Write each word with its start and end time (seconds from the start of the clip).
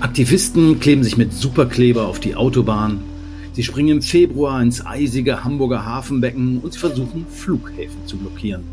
Aktivisten 0.00 0.80
kleben 0.80 1.02
sich 1.02 1.16
mit 1.16 1.32
Superkleber 1.32 2.06
auf 2.06 2.20
die 2.20 2.36
Autobahn. 2.36 3.00
Sie 3.52 3.62
springen 3.62 3.96
im 3.96 4.02
Februar 4.02 4.60
ins 4.60 4.84
eisige 4.84 5.44
Hamburger 5.44 5.86
Hafenbecken 5.86 6.58
und 6.58 6.72
sie 6.72 6.78
versuchen, 6.78 7.26
Flughäfen 7.28 8.06
zu 8.06 8.16
blockieren. 8.18 8.64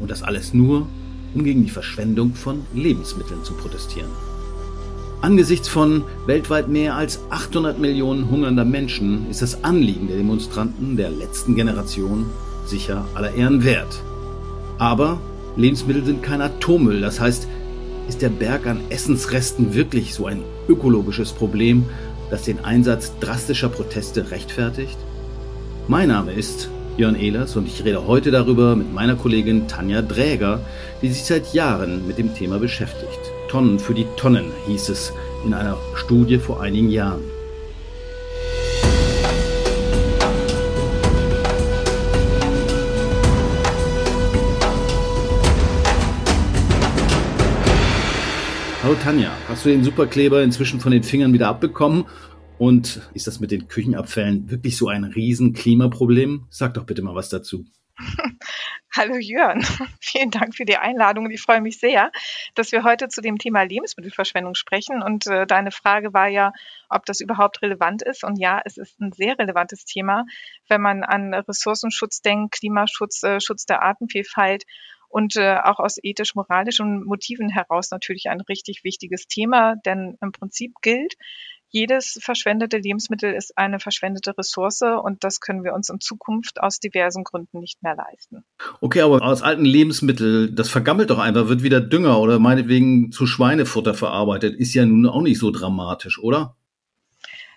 Und 0.00 0.10
das 0.10 0.22
alles 0.22 0.52
nur, 0.52 0.88
um 1.34 1.44
gegen 1.44 1.64
die 1.64 1.70
Verschwendung 1.70 2.34
von 2.34 2.62
Lebensmitteln 2.74 3.44
zu 3.44 3.54
protestieren. 3.54 4.10
Angesichts 5.20 5.68
von 5.68 6.02
weltweit 6.26 6.68
mehr 6.68 6.96
als 6.96 7.20
800 7.30 7.78
Millionen 7.78 8.28
hungernder 8.28 8.64
Menschen 8.64 9.30
ist 9.30 9.40
das 9.40 9.62
Anliegen 9.62 10.08
der 10.08 10.16
Demonstranten 10.16 10.96
der 10.96 11.10
letzten 11.10 11.54
Generation 11.54 12.26
sicher 12.66 13.06
aller 13.14 13.32
Ehren 13.34 13.62
wert. 13.62 14.02
Aber 14.78 15.20
Lebensmittel 15.56 16.04
sind 16.04 16.22
kein 16.22 16.40
Atommüll, 16.40 17.00
das 17.00 17.20
heißt, 17.20 17.46
ist 18.08 18.22
der 18.22 18.28
Berg 18.28 18.66
an 18.66 18.80
Essensresten 18.90 19.74
wirklich 19.74 20.14
so 20.14 20.26
ein 20.26 20.42
ökologisches 20.68 21.32
Problem, 21.32 21.84
das 22.30 22.42
den 22.42 22.64
Einsatz 22.64 23.12
drastischer 23.20 23.68
Proteste 23.68 24.30
rechtfertigt? 24.30 24.96
Mein 25.88 26.08
Name 26.08 26.32
ist 26.32 26.70
Jörn 26.96 27.14
Ehlers 27.14 27.56
und 27.56 27.66
ich 27.66 27.84
rede 27.84 28.06
heute 28.06 28.30
darüber 28.30 28.76
mit 28.76 28.92
meiner 28.92 29.16
Kollegin 29.16 29.66
Tanja 29.66 30.02
Dräger, 30.02 30.60
die 31.00 31.08
sich 31.08 31.24
seit 31.24 31.54
Jahren 31.54 32.06
mit 32.06 32.18
dem 32.18 32.34
Thema 32.34 32.58
beschäftigt. 32.58 33.20
Tonnen 33.48 33.78
für 33.78 33.94
die 33.94 34.06
Tonnen 34.16 34.46
hieß 34.66 34.88
es 34.90 35.12
in 35.44 35.54
einer 35.54 35.76
Studie 35.94 36.38
vor 36.38 36.60
einigen 36.60 36.90
Jahren. 36.90 37.31
Hallo 48.82 48.96
Tanja, 48.96 49.30
hast 49.46 49.64
du 49.64 49.68
den 49.68 49.84
Superkleber 49.84 50.42
inzwischen 50.42 50.80
von 50.80 50.90
den 50.90 51.04
Fingern 51.04 51.32
wieder 51.32 51.46
abbekommen? 51.46 52.04
Und 52.58 53.08
ist 53.14 53.28
das 53.28 53.38
mit 53.38 53.52
den 53.52 53.68
Küchenabfällen 53.68 54.50
wirklich 54.50 54.76
so 54.76 54.88
ein 54.88 55.04
riesen 55.04 55.52
Klimaproblem? 55.52 56.48
Sag 56.50 56.74
doch 56.74 56.84
bitte 56.84 57.00
mal 57.00 57.14
was 57.14 57.28
dazu. 57.28 57.64
Hallo 58.90 59.14
Jörn, 59.20 59.64
vielen 60.00 60.32
Dank 60.32 60.56
für 60.56 60.64
die 60.64 60.78
Einladung 60.78 61.30
ich 61.30 61.40
freue 61.40 61.60
mich 61.60 61.78
sehr, 61.78 62.10
dass 62.56 62.72
wir 62.72 62.82
heute 62.82 63.06
zu 63.06 63.20
dem 63.20 63.38
Thema 63.38 63.62
Lebensmittelverschwendung 63.62 64.56
sprechen. 64.56 65.00
Und 65.00 65.28
äh, 65.28 65.46
deine 65.46 65.70
Frage 65.70 66.12
war 66.12 66.26
ja, 66.26 66.52
ob 66.88 67.06
das 67.06 67.20
überhaupt 67.20 67.62
relevant 67.62 68.02
ist. 68.02 68.24
Und 68.24 68.36
ja, 68.36 68.60
es 68.64 68.78
ist 68.78 69.00
ein 69.00 69.12
sehr 69.12 69.38
relevantes 69.38 69.84
Thema, 69.84 70.24
wenn 70.68 70.82
man 70.82 71.04
an 71.04 71.32
Ressourcenschutz 71.32 72.20
denkt, 72.20 72.56
Klimaschutz, 72.56 73.22
äh, 73.22 73.40
Schutz 73.40 73.64
der 73.64 73.82
Artenvielfalt 73.82 74.64
und 75.12 75.36
äh, 75.36 75.58
auch 75.62 75.78
aus 75.78 75.98
ethisch-moralischen 76.02 77.04
Motiven 77.04 77.50
heraus 77.50 77.90
natürlich 77.90 78.30
ein 78.30 78.40
richtig 78.40 78.82
wichtiges 78.82 79.26
Thema, 79.26 79.76
denn 79.84 80.16
im 80.22 80.32
Prinzip 80.32 80.72
gilt, 80.80 81.14
jedes 81.68 82.18
verschwendete 82.22 82.78
Lebensmittel 82.78 83.32
ist 83.32 83.56
eine 83.56 83.78
verschwendete 83.78 84.36
Ressource 84.36 84.82
und 84.82 85.24
das 85.24 85.40
können 85.40 85.64
wir 85.64 85.72
uns 85.74 85.88
in 85.88 86.00
Zukunft 86.00 86.60
aus 86.60 86.80
diversen 86.80 87.24
Gründen 87.24 87.60
nicht 87.60 87.82
mehr 87.82 87.94
leisten. 87.94 88.44
Okay, 88.80 89.00
aber 89.00 89.22
aus 89.22 89.42
alten 89.42 89.64
Lebensmitteln, 89.64 90.54
das 90.54 90.68
vergammelt 90.68 91.10
doch 91.10 91.18
einfach, 91.18 91.48
wird 91.48 91.62
wieder 91.62 91.80
Dünger 91.80 92.18
oder 92.18 92.38
meinetwegen 92.38 93.10
zu 93.10 93.26
Schweinefutter 93.26 93.94
verarbeitet, 93.94 94.54
ist 94.54 94.74
ja 94.74 94.84
nun 94.84 95.06
auch 95.06 95.22
nicht 95.22 95.38
so 95.38 95.50
dramatisch, 95.50 96.18
oder? 96.18 96.56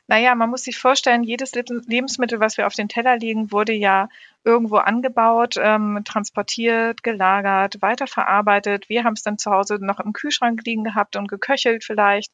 Naja, 0.07 0.35
man 0.35 0.51
muss 0.51 0.63
sich 0.63 0.77
vorstellen, 0.77 1.23
jedes 1.23 1.53
Lebensmittel, 1.53 2.39
was 2.39 2.57
wir 2.57 2.67
auf 2.67 2.75
den 2.75 2.87
Teller 2.87 3.17
legen, 3.17 3.51
wurde 3.51 3.73
ja 3.73 4.07
irgendwo 4.43 4.77
angebaut, 4.77 5.55
ähm, 5.57 6.01
transportiert, 6.05 7.01
gelagert, 7.01 7.81
weiterverarbeitet. 7.81 8.87
Wir 8.87 9.03
haben 9.03 9.13
es 9.13 9.23
dann 9.23 9.39
zu 9.39 9.49
Hause 9.49 9.79
noch 9.81 9.99
im 9.99 10.13
Kühlschrank 10.13 10.61
liegen 10.63 10.83
gehabt 10.83 11.15
und 11.15 11.27
geköchelt 11.27 11.83
vielleicht, 11.83 12.31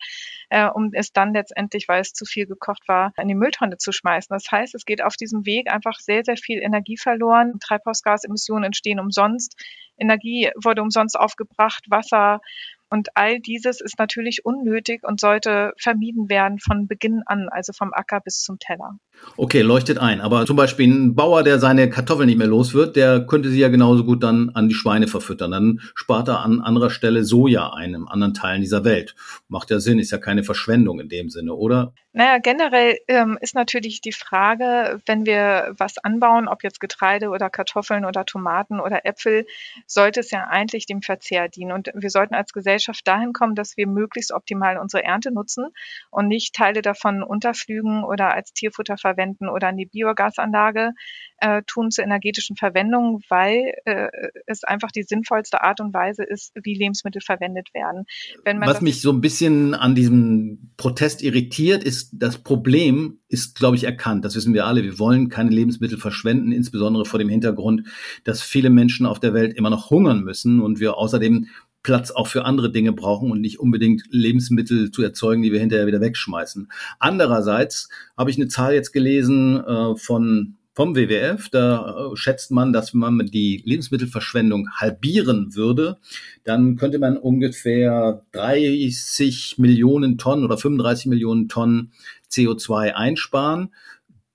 äh, 0.50 0.68
um 0.68 0.90
es 0.92 1.14
dann 1.14 1.34
letztendlich, 1.34 1.88
weil 1.88 2.02
es 2.02 2.12
zu 2.12 2.26
viel 2.26 2.46
gekocht 2.46 2.90
war, 2.90 3.14
in 3.18 3.30
die 3.30 3.36
Mülltonne 3.36 3.78
zu 3.78 3.94
schmeißen. 3.94 4.34
Das 4.34 4.52
heißt, 4.52 4.76
es 4.76 4.86
geht 4.86 5.02
auf 5.02 5.16
diesem 5.16 5.46
Weg 5.46 5.72
einfach 5.72 5.98
sehr, 6.00 6.26
sehr 6.26 6.36
viel 6.36 6.60
Energie 6.62 6.98
verloren. 6.98 7.58
Treibhausgasemissionen 7.62 8.66
entstehen 8.66 9.00
umsonst. 9.00 9.56
Energie 9.98 10.52
wurde 10.62 10.82
umsonst 10.82 11.18
aufgebracht, 11.18 11.86
Wasser 11.90 12.42
und 12.92 13.16
all 13.16 13.40
dieses 13.40 13.80
ist 13.80 13.98
natürlich 13.98 14.46
unnötig 14.46 15.04
und 15.04 15.20
sollte 15.20 15.74
vermieden 15.78 16.30
werden 16.30 16.60
von 16.60 16.88
Beginn 16.88 17.24
an, 17.26 17.48
also 17.50 17.72
vom 17.72 17.94
Acker 17.94 18.20
bis 18.20 18.42
zum 18.42 18.60
Teller. 18.60 18.98
Okay, 19.38 19.62
leuchtet 19.62 19.98
ein. 19.98 20.22
Aber 20.22 20.46
zum 20.46 20.56
Beispiel 20.56 20.88
ein 20.88 21.16
Bauer, 21.16 21.44
der 21.44 21.60
seine 21.60 21.90
Kartoffeln 21.90 22.28
nicht 22.28 22.38
mehr 22.38 22.48
los 22.48 22.74
wird, 22.74 22.96
der 22.96 23.26
könnte 23.26 23.50
sie 23.50 23.60
ja 23.60 23.70
genauso 23.70 24.04
gut 24.04 24.24
dann 24.24 24.52
an 24.54 24.68
die 24.68 24.76
Schweine 24.76 25.08
verfüttern. 25.08 25.52
Dann 25.52 25.82
spart 25.96 26.28
er 26.28 26.42
an 26.42 26.62
anderer 26.62 26.90
Stelle 26.90 27.24
Soja 27.24 27.74
ein, 27.74 27.94
in 27.94 28.08
anderen 28.08 28.34
Teilen 28.34 28.62
dieser 28.62 28.84
Welt. 28.84 29.16
Macht 29.48 29.70
ja 29.72 29.80
Sinn, 29.80 30.00
ist 30.00 30.12
ja 30.12 30.18
keine 30.18 30.44
Verschwendung 30.44 31.00
in 31.00 31.10
dem 31.10 31.30
Sinne, 31.30 31.54
oder? 31.54 31.94
Naja, 32.14 32.40
generell 32.40 33.00
ähm, 33.08 33.38
ist 33.40 33.56
natürlich 33.56 34.02
die 34.02 34.12
Frage, 34.12 35.02
wenn 35.06 35.26
wir 35.26 35.74
was 35.78 35.98
anbauen, 35.98 36.50
ob 36.50 36.62
jetzt 36.62 36.82
Getreide 36.82 37.30
oder 37.30 37.50
Kartoffeln 37.50 38.04
oder 38.04 38.26
Tomaten 38.26 38.82
oder 38.82 39.06
Äpfel, 39.06 39.46
sollte 39.88 40.20
es 40.20 40.30
ja 40.30 40.46
eigentlich 40.48 40.86
dem 40.86 41.02
Verzehr 41.02 41.48
dienen. 41.48 41.72
Und 41.72 41.90
wir 41.94 42.10
sollten 42.10 42.36
als 42.36 42.52
Gesellschaft 42.52 43.08
dahin 43.08 43.32
kommen, 43.32 43.56
dass 43.56 43.78
wir 43.78 43.88
möglichst 43.88 44.34
optimal 44.34 44.78
unsere 44.78 45.06
Ernte 45.06 45.32
nutzen 45.32 45.68
und 46.10 46.28
nicht 46.28 46.54
Teile 46.54 46.82
davon 46.82 47.24
unterflügen 47.24 48.04
oder 48.04 48.34
als 48.34 48.52
Tierfutter 48.52 48.98
verwenden 49.02 49.50
oder 49.50 49.70
in 49.70 49.78
die 49.78 49.88
Biogasanlage 49.88 50.92
äh, 51.38 51.64
tun 51.68 51.92
zur 51.92 52.04
energetischen 52.04 52.56
Verwendung, 52.56 53.22
weil 53.28 53.74
äh, 53.86 54.08
es 54.46 54.64
einfach 54.64 54.92
die 54.92 55.04
sinnvollste 55.04 55.64
Art 55.64 55.82
und 55.82 55.94
Weise 55.94 56.24
ist, 56.24 56.54
wie 56.64 56.76
Lebensmittel 56.76 57.22
verwendet 57.22 57.70
werden. 57.74 58.06
Was 58.46 58.82
mich 58.82 59.02
so 59.02 59.12
ein 59.12 59.22
bisschen 59.22 59.74
an 59.74 59.96
diesem 59.96 60.72
Protest 60.78 61.24
irritiert, 61.24 61.84
ist, 61.84 62.12
das 62.14 62.38
Problem 62.38 63.20
ist, 63.28 63.56
glaube 63.56 63.76
ich, 63.76 63.84
erkannt. 63.84 64.24
Das 64.24 64.36
wissen 64.36 64.54
wir 64.54 64.66
alle. 64.66 64.84
Wir 64.84 65.00
wollen 65.00 65.30
keine 65.30 65.50
Lebensmittel 65.50 65.98
verschwenden, 65.98 66.52
insbesondere 66.52 67.06
vor 67.06 67.20
dem 67.20 67.30
Hintergrund, 67.30 67.88
dass 68.24 68.42
viele 68.42 68.70
Menschen 68.70 69.06
auf 69.06 69.20
der 69.20 69.34
Welt 69.34 69.58
immer 69.58 69.70
noch 69.70 69.90
hungern 69.90 70.24
müssen 70.24 70.62
und 70.62 70.80
wir 70.80 70.98
außerdem 70.98 71.48
Platz 71.84 72.12
auch 72.12 72.28
für 72.28 72.46
andere 72.46 72.72
Dinge 72.72 72.94
brauchen 72.94 73.32
und 73.32 73.42
nicht 73.42 73.60
unbedingt 73.60 74.04
Lebensmittel 74.10 74.92
zu 74.92 75.02
erzeugen, 75.02 75.42
die 75.42 75.52
wir 75.52 75.60
hinterher 75.60 75.88
wieder 75.88 76.02
wegschmeißen. 76.02 76.72
Andererseits 77.00 77.90
habe 78.18 78.30
ich 78.30 78.38
eine 78.38 78.48
Zahl 78.48 78.74
jetzt 78.74 78.92
gelesen 78.92 79.64
äh, 79.64 79.96
von 79.96 80.58
vom 80.74 80.96
WWF. 80.96 81.50
Da 81.50 82.12
äh, 82.12 82.16
schätzt 82.16 82.52
man, 82.52 82.74
dass 82.74 82.94
man 82.94 83.18
die 83.28 83.62
Lebensmittelverschwendung 83.66 84.70
halbieren 84.76 85.56
würde, 85.56 85.98
dann 86.44 86.76
könnte 86.76 87.00
man 87.00 87.18
ungefähr 87.18 88.26
30 88.32 89.56
Millionen 89.58 90.18
Tonnen 90.18 90.46
oder 90.46 90.58
35 90.58 91.08
Millionen 91.08 91.50
Tonnen 91.50 91.92
CO2 92.32 92.94
einsparen. 92.94 93.74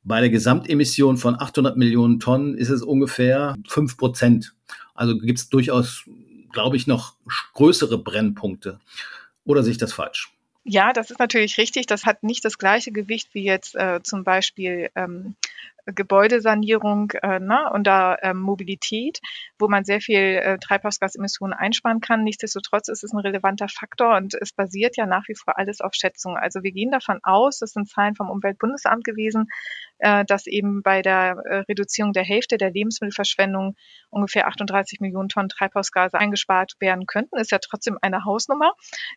Bei 0.04 0.20
der 0.20 0.30
Gesamtemission 0.30 1.16
von 1.16 1.34
800 1.34 1.76
Millionen 1.76 2.20
Tonnen 2.20 2.56
ist 2.56 2.70
es 2.70 2.82
ungefähr 2.82 3.56
5 3.66 3.96
Prozent. 3.96 4.54
Also 4.94 5.18
gibt 5.18 5.38
es 5.38 5.48
durchaus, 5.48 6.04
glaube 6.56 6.78
ich, 6.78 6.86
noch 6.86 7.16
größere 7.52 7.98
Brennpunkte. 7.98 8.80
Oder 9.44 9.62
sehe 9.62 9.72
ich 9.72 9.78
das 9.78 9.92
falsch? 9.92 10.32
Ja, 10.64 10.94
das 10.94 11.10
ist 11.10 11.20
natürlich 11.20 11.58
richtig. 11.58 11.84
Das 11.86 12.06
hat 12.06 12.22
nicht 12.22 12.46
das 12.46 12.56
gleiche 12.56 12.92
Gewicht 12.92 13.34
wie 13.34 13.44
jetzt 13.44 13.76
äh, 13.76 14.00
zum 14.02 14.24
Beispiel 14.24 14.88
ähm, 14.94 15.36
Gebäudesanierung 15.86 17.12
äh, 17.22 17.38
ne, 17.38 17.70
und 17.72 17.86
da 17.86 18.16
ähm, 18.22 18.38
Mobilität, 18.38 19.20
wo 19.58 19.68
man 19.68 19.84
sehr 19.84 20.00
viel 20.00 20.18
äh, 20.18 20.58
Treibhausgasemissionen 20.58 21.56
einsparen 21.56 22.00
kann. 22.00 22.24
Nichtsdestotrotz 22.24 22.88
ist 22.88 23.04
es 23.04 23.12
ein 23.12 23.20
relevanter 23.20 23.68
Faktor 23.68 24.16
und 24.16 24.34
es 24.34 24.52
basiert 24.52 24.96
ja 24.96 25.06
nach 25.06 25.28
wie 25.28 25.34
vor 25.34 25.58
alles 25.58 25.80
auf 25.80 25.94
Schätzungen. 25.94 26.36
Also 26.36 26.62
wir 26.62 26.72
gehen 26.72 26.90
davon 26.90 27.20
aus, 27.22 27.58
das 27.58 27.70
sind 27.70 27.88
Zahlen 27.88 28.16
vom 28.16 28.30
Umweltbundesamt 28.30 29.04
gewesen, 29.04 29.48
äh, 29.98 30.24
dass 30.24 30.46
eben 30.46 30.82
bei 30.82 31.02
der 31.02 31.36
äh, 31.44 31.56
Reduzierung 31.68 32.12
der 32.12 32.24
Hälfte 32.24 32.58
der 32.58 32.70
Lebensmittelverschwendung 32.70 33.76
ungefähr 34.10 34.48
38 34.48 35.00
Millionen 35.00 35.28
Tonnen 35.28 35.48
Treibhausgase 35.48 36.18
eingespart 36.18 36.74
werden 36.80 37.06
könnten. 37.06 37.38
Ist 37.38 37.50
ja 37.50 37.58
trotzdem 37.58 37.98
eine 38.02 38.24
Hausnummer, 38.24 38.72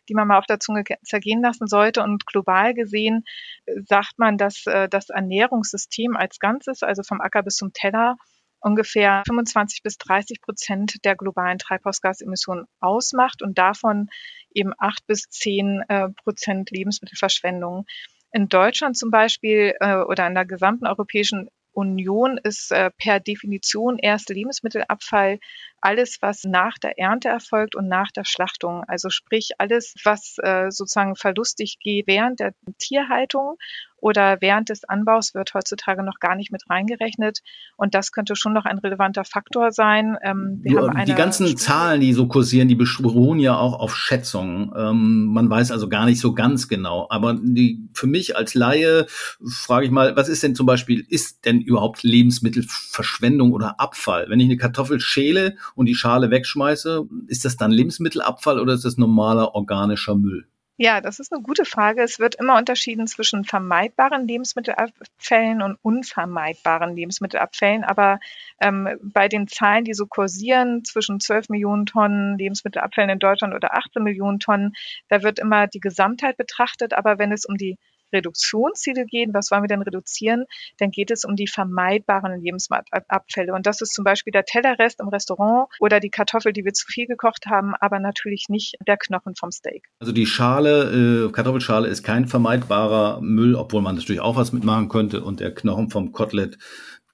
die 0.08 0.14
man 0.14 0.28
mal 0.28 0.38
auf 0.38 0.46
der 0.46 0.60
Zunge 0.60 0.84
zergehen 1.02 1.42
lassen 1.42 1.66
sollte. 1.66 2.02
Und 2.02 2.26
global 2.26 2.74
gesehen 2.74 3.24
äh, 3.66 3.74
sagt 3.86 4.18
man, 4.18 4.38
dass 4.38 4.66
äh, 4.66 4.88
das 4.88 5.10
Ernährungssystem 5.10 6.16
als 6.16 6.38
Ganzes, 6.60 6.82
also 6.82 7.02
vom 7.02 7.20
Acker 7.20 7.42
bis 7.42 7.56
zum 7.56 7.72
Teller, 7.72 8.16
ungefähr 8.60 9.22
25 9.26 9.82
bis 9.82 9.96
30 9.98 10.42
Prozent 10.42 11.04
der 11.04 11.16
globalen 11.16 11.58
Treibhausgasemissionen 11.58 12.66
ausmacht 12.80 13.42
und 13.42 13.56
davon 13.56 14.10
eben 14.52 14.72
acht 14.78 15.06
bis 15.06 15.28
zehn 15.30 15.82
äh, 15.88 16.08
Prozent 16.10 16.70
Lebensmittelverschwendung. 16.70 17.86
In 18.32 18.48
Deutschland 18.48 18.96
zum 18.96 19.10
Beispiel 19.10 19.74
äh, 19.80 19.96
oder 19.96 20.26
in 20.26 20.34
der 20.34 20.44
gesamten 20.44 20.86
Europäischen 20.86 21.48
Union 21.72 22.38
ist 22.42 22.70
äh, 22.72 22.90
per 22.98 23.20
Definition 23.20 23.98
erst 23.98 24.28
Lebensmittelabfall 24.28 25.38
alles, 25.80 26.18
was 26.20 26.44
nach 26.44 26.78
der 26.78 26.98
Ernte 26.98 27.28
erfolgt 27.28 27.74
und 27.74 27.88
nach 27.88 28.10
der 28.10 28.24
Schlachtung. 28.24 28.84
Also 28.86 29.10
sprich 29.10 29.50
alles, 29.58 29.94
was 30.04 30.36
äh, 30.38 30.70
sozusagen 30.70 31.16
verlustig 31.16 31.78
geht 31.80 32.06
während 32.06 32.40
der 32.40 32.54
Tierhaltung 32.78 33.56
oder 34.00 34.38
während 34.40 34.68
des 34.70 34.84
Anbaus 34.84 35.34
wird 35.34 35.54
heutzutage 35.54 36.02
noch 36.02 36.18
gar 36.18 36.34
nicht 36.34 36.50
mit 36.50 36.62
reingerechnet. 36.68 37.40
Und 37.76 37.94
das 37.94 38.12
könnte 38.12 38.34
schon 38.34 38.52
noch 38.52 38.64
ein 38.64 38.78
relevanter 38.78 39.24
Faktor 39.24 39.72
sein. 39.72 40.16
Ähm, 40.22 40.62
die 40.64 41.14
ganzen 41.14 41.46
Studie 41.46 41.62
Zahlen, 41.62 42.00
die 42.00 42.12
so 42.12 42.26
kursieren, 42.26 42.68
die 42.68 42.74
beruhen 42.74 43.38
ja 43.38 43.56
auch 43.56 43.78
auf 43.78 43.94
Schätzungen. 43.96 44.72
Ähm, 44.76 45.26
man 45.26 45.50
weiß 45.50 45.70
also 45.70 45.88
gar 45.88 46.06
nicht 46.06 46.20
so 46.20 46.34
ganz 46.34 46.68
genau. 46.68 47.06
Aber 47.10 47.38
die, 47.40 47.88
für 47.92 48.06
mich 48.06 48.36
als 48.36 48.54
Laie 48.54 49.06
frage 49.46 49.86
ich 49.86 49.92
mal, 49.92 50.16
was 50.16 50.28
ist 50.28 50.42
denn 50.42 50.54
zum 50.54 50.66
Beispiel, 50.66 51.04
ist 51.08 51.44
denn 51.44 51.60
überhaupt 51.60 52.02
Lebensmittelverschwendung 52.02 53.52
oder 53.52 53.80
Abfall? 53.80 54.26
Wenn 54.28 54.40
ich 54.40 54.46
eine 54.46 54.56
Kartoffel 54.56 55.00
schäle 55.00 55.56
und 55.74 55.86
die 55.86 55.94
Schale 55.94 56.30
wegschmeiße, 56.30 57.06
ist 57.26 57.44
das 57.44 57.56
dann 57.56 57.70
Lebensmittelabfall 57.70 58.60
oder 58.60 58.74
ist 58.74 58.84
das 58.84 58.96
normaler 58.96 59.54
organischer 59.54 60.14
Müll? 60.14 60.46
Ja, 60.82 61.02
das 61.02 61.20
ist 61.20 61.30
eine 61.30 61.42
gute 61.42 61.66
Frage. 61.66 62.02
Es 62.02 62.18
wird 62.18 62.36
immer 62.36 62.56
unterschieden 62.56 63.06
zwischen 63.06 63.44
vermeidbaren 63.44 64.26
Lebensmittelabfällen 64.26 65.60
und 65.60 65.76
unvermeidbaren 65.82 66.96
Lebensmittelabfällen. 66.96 67.84
Aber 67.84 68.18
ähm, 68.62 68.88
bei 69.02 69.28
den 69.28 69.46
Zahlen, 69.46 69.84
die 69.84 69.92
so 69.92 70.06
kursieren, 70.06 70.82
zwischen 70.82 71.20
12 71.20 71.50
Millionen 71.50 71.84
Tonnen 71.84 72.38
Lebensmittelabfällen 72.38 73.10
in 73.10 73.18
Deutschland 73.18 73.54
oder 73.54 73.76
18 73.76 74.02
Millionen 74.02 74.40
Tonnen, 74.40 74.72
da 75.10 75.22
wird 75.22 75.38
immer 75.38 75.66
die 75.66 75.80
Gesamtheit 75.80 76.38
betrachtet. 76.38 76.94
Aber 76.94 77.18
wenn 77.18 77.30
es 77.30 77.44
um 77.44 77.58
die 77.58 77.76
Reduktionsziele 78.12 79.06
gehen, 79.06 79.32
was 79.34 79.50
wollen 79.50 79.62
wir 79.62 79.68
denn 79.68 79.82
reduzieren, 79.82 80.44
dann 80.78 80.90
geht 80.90 81.10
es 81.10 81.24
um 81.24 81.36
die 81.36 81.46
vermeidbaren 81.46 82.40
Lebensmittelabfälle. 82.40 83.52
Und 83.52 83.66
das 83.66 83.80
ist 83.80 83.94
zum 83.94 84.04
Beispiel 84.04 84.32
der 84.32 84.44
Tellerrest 84.44 85.00
im 85.00 85.08
Restaurant 85.08 85.68
oder 85.78 86.00
die 86.00 86.10
Kartoffel, 86.10 86.52
die 86.52 86.64
wir 86.64 86.72
zu 86.72 86.86
viel 86.86 87.06
gekocht 87.06 87.46
haben, 87.46 87.74
aber 87.78 87.98
natürlich 87.98 88.46
nicht 88.48 88.76
der 88.86 88.96
Knochen 88.96 89.34
vom 89.34 89.50
Steak. 89.50 89.86
Also 90.00 90.12
die 90.12 90.26
Schale, 90.26 91.26
äh, 91.26 91.32
Kartoffelschale 91.32 91.88
ist 91.88 92.02
kein 92.02 92.26
vermeidbarer 92.26 93.20
Müll, 93.20 93.54
obwohl 93.54 93.82
man 93.82 93.96
natürlich 93.96 94.20
auch 94.20 94.36
was 94.36 94.52
mitmachen 94.52 94.88
könnte. 94.88 95.22
Und 95.22 95.40
der 95.40 95.54
Knochen 95.54 95.90
vom 95.90 96.12
Kotelett, 96.12 96.58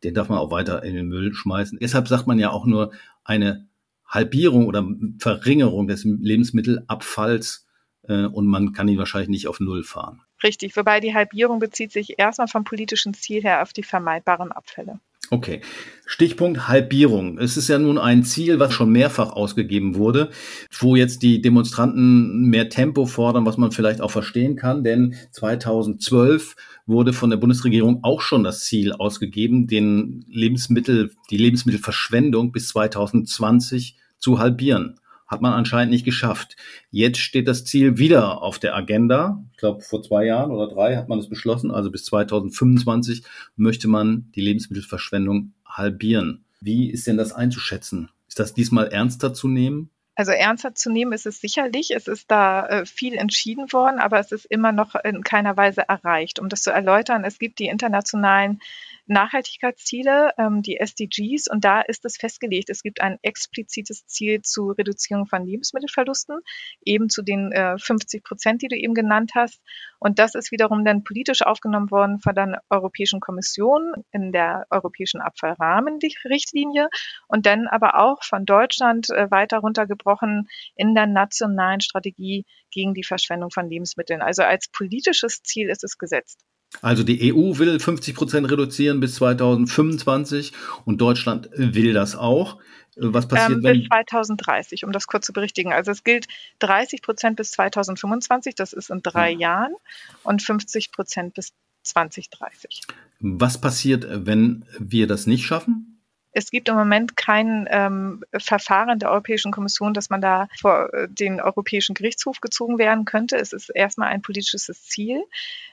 den 0.04 0.14
darf 0.14 0.28
man 0.28 0.38
auch 0.38 0.50
weiter 0.50 0.82
in 0.82 0.94
den 0.94 1.08
Müll 1.08 1.34
schmeißen. 1.34 1.78
Deshalb 1.80 2.08
sagt 2.08 2.26
man 2.26 2.38
ja 2.38 2.50
auch 2.50 2.66
nur 2.66 2.92
eine 3.24 3.68
Halbierung 4.06 4.66
oder 4.66 4.86
Verringerung 5.18 5.88
des 5.88 6.04
Lebensmittelabfalls 6.04 7.66
äh, 8.02 8.26
und 8.26 8.46
man 8.46 8.72
kann 8.72 8.88
ihn 8.88 8.98
wahrscheinlich 8.98 9.28
nicht 9.28 9.48
auf 9.48 9.60
Null 9.60 9.82
fahren. 9.82 10.22
Richtig, 10.42 10.76
wobei 10.76 11.00
die 11.00 11.14
Halbierung 11.14 11.58
bezieht 11.58 11.92
sich 11.92 12.18
erstmal 12.18 12.48
vom 12.48 12.64
politischen 12.64 13.14
Ziel 13.14 13.42
her 13.42 13.62
auf 13.62 13.72
die 13.72 13.82
vermeidbaren 13.82 14.52
Abfälle. 14.52 15.00
Okay. 15.30 15.60
Stichpunkt 16.04 16.68
Halbierung. 16.68 17.38
Es 17.38 17.56
ist 17.56 17.66
ja 17.66 17.78
nun 17.78 17.98
ein 17.98 18.22
Ziel, 18.22 18.60
was 18.60 18.72
schon 18.72 18.90
mehrfach 18.90 19.32
ausgegeben 19.32 19.96
wurde, 19.96 20.30
wo 20.78 20.94
jetzt 20.94 21.22
die 21.22 21.42
Demonstranten 21.42 22.48
mehr 22.48 22.68
Tempo 22.68 23.06
fordern, 23.06 23.44
was 23.44 23.56
man 23.56 23.72
vielleicht 23.72 24.00
auch 24.00 24.12
verstehen 24.12 24.54
kann, 24.54 24.84
denn 24.84 25.16
2012 25.32 26.54
wurde 26.86 27.12
von 27.12 27.30
der 27.30 27.38
Bundesregierung 27.38 28.04
auch 28.04 28.20
schon 28.20 28.44
das 28.44 28.64
Ziel 28.64 28.92
ausgegeben, 28.92 29.66
den 29.66 30.24
Lebensmittel, 30.28 31.10
die 31.30 31.38
Lebensmittelverschwendung 31.38 32.52
bis 32.52 32.68
2020 32.68 33.96
zu 34.18 34.38
halbieren 34.38 35.00
hat 35.26 35.42
man 35.42 35.52
anscheinend 35.52 35.92
nicht 35.92 36.04
geschafft. 36.04 36.56
Jetzt 36.90 37.18
steht 37.18 37.48
das 37.48 37.64
Ziel 37.64 37.98
wieder 37.98 38.42
auf 38.42 38.58
der 38.58 38.76
Agenda. 38.76 39.44
Ich 39.52 39.58
glaube, 39.58 39.82
vor 39.82 40.02
zwei 40.02 40.24
Jahren 40.24 40.50
oder 40.50 40.68
drei 40.72 40.96
hat 40.96 41.08
man 41.08 41.18
es 41.18 41.28
beschlossen. 41.28 41.70
Also 41.70 41.90
bis 41.90 42.04
2025 42.04 43.24
möchte 43.56 43.88
man 43.88 44.30
die 44.34 44.40
Lebensmittelverschwendung 44.40 45.52
halbieren. 45.66 46.44
Wie 46.60 46.90
ist 46.90 47.06
denn 47.06 47.16
das 47.16 47.32
einzuschätzen? 47.32 48.10
Ist 48.28 48.38
das 48.38 48.54
diesmal 48.54 48.88
ernster 48.88 49.34
zu 49.34 49.48
nehmen? 49.48 49.90
Also 50.14 50.32
ernster 50.32 50.74
zu 50.74 50.90
nehmen 50.90 51.12
ist 51.12 51.26
es 51.26 51.40
sicherlich. 51.40 51.90
Es 51.94 52.08
ist 52.08 52.30
da 52.30 52.66
äh, 52.66 52.86
viel 52.86 53.14
entschieden 53.14 53.70
worden, 53.72 53.98
aber 53.98 54.18
es 54.18 54.32
ist 54.32 54.46
immer 54.46 54.72
noch 54.72 54.94
in 54.94 55.22
keiner 55.22 55.58
Weise 55.58 55.82
erreicht. 55.88 56.38
Um 56.38 56.48
das 56.48 56.62
zu 56.62 56.70
erläutern, 56.70 57.24
es 57.24 57.38
gibt 57.38 57.58
die 57.58 57.66
internationalen 57.66 58.60
Nachhaltigkeitsziele, 59.06 60.32
ähm, 60.38 60.62
die 60.62 60.78
SDGs, 60.78 61.48
und 61.48 61.64
da 61.64 61.80
ist 61.80 62.04
es 62.04 62.16
festgelegt, 62.16 62.70
es 62.70 62.82
gibt 62.82 63.00
ein 63.00 63.18
explizites 63.22 64.06
Ziel 64.06 64.42
zur 64.42 64.76
Reduzierung 64.76 65.26
von 65.26 65.44
Lebensmittelverlusten, 65.44 66.40
eben 66.84 67.08
zu 67.08 67.22
den 67.22 67.52
äh, 67.52 67.78
50 67.78 68.24
Prozent, 68.24 68.62
die 68.62 68.68
du 68.68 68.76
eben 68.76 68.94
genannt 68.94 69.32
hast. 69.34 69.60
Und 69.98 70.18
das 70.18 70.34
ist 70.34 70.52
wiederum 70.52 70.84
dann 70.84 71.04
politisch 71.04 71.42
aufgenommen 71.42 71.90
worden 71.90 72.20
von 72.20 72.34
der 72.34 72.62
Europäischen 72.68 73.20
Kommission 73.20 73.92
in 74.12 74.32
der 74.32 74.66
Europäischen 74.70 75.20
Abfallrahmenrichtlinie 75.20 76.88
und 77.28 77.46
dann 77.46 77.68
aber 77.68 77.98
auch 77.98 78.22
von 78.22 78.44
Deutschland 78.44 79.10
äh, 79.10 79.30
weiter 79.30 79.58
runtergebrochen 79.58 80.48
in 80.74 80.94
der 80.94 81.06
nationalen 81.06 81.80
Strategie 81.80 82.44
gegen 82.70 82.94
die 82.94 83.04
Verschwendung 83.04 83.50
von 83.50 83.68
Lebensmitteln. 83.68 84.20
Also 84.20 84.42
als 84.42 84.68
politisches 84.68 85.42
Ziel 85.42 85.70
ist 85.70 85.84
es 85.84 85.96
gesetzt. 85.96 86.44
Also 86.82 87.02
die 87.02 87.32
EU 87.32 87.58
will 87.58 87.78
50 87.78 88.14
Prozent 88.14 88.50
reduzieren 88.50 89.00
bis 89.00 89.16
2025 89.16 90.52
und 90.84 91.00
Deutschland 91.00 91.48
will 91.54 91.92
das 91.92 92.16
auch. 92.16 92.58
Was 92.96 93.28
passiert, 93.28 93.58
ähm, 93.58 93.64
wenn 93.64 93.78
bis 93.80 93.88
2030, 93.88 94.84
um 94.84 94.92
das 94.92 95.06
kurz 95.06 95.26
zu 95.26 95.32
berichtigen. 95.34 95.72
Also 95.72 95.90
es 95.90 96.02
gilt 96.02 96.26
30 96.60 97.02
Prozent 97.02 97.36
bis 97.36 97.50
2025, 97.52 98.54
das 98.54 98.72
ist 98.72 98.90
in 98.90 99.02
drei 99.02 99.30
ja. 99.30 99.38
Jahren, 99.38 99.74
und 100.22 100.42
50 100.42 100.92
Prozent 100.92 101.34
bis 101.34 101.52
2030. 101.82 102.80
Was 103.20 103.60
passiert, 103.60 104.06
wenn 104.08 104.64
wir 104.78 105.06
das 105.06 105.26
nicht 105.26 105.44
schaffen? 105.44 105.96
Es 106.32 106.50
gibt 106.50 106.68
im 106.68 106.74
Moment 106.74 107.16
kein 107.16 107.66
ähm, 107.70 108.22
Verfahren 108.36 108.98
der 108.98 109.10
Europäischen 109.10 109.52
Kommission, 109.52 109.94
dass 109.94 110.10
man 110.10 110.20
da 110.20 110.48
vor 110.60 110.92
äh, 110.92 111.08
den 111.08 111.40
Europäischen 111.40 111.94
Gerichtshof 111.94 112.42
gezogen 112.42 112.76
werden 112.76 113.06
könnte. 113.06 113.36
Es 113.36 113.54
ist 113.54 113.70
erstmal 113.70 114.08
ein 114.08 114.20
politisches 114.20 114.66
Ziel. 114.82 115.22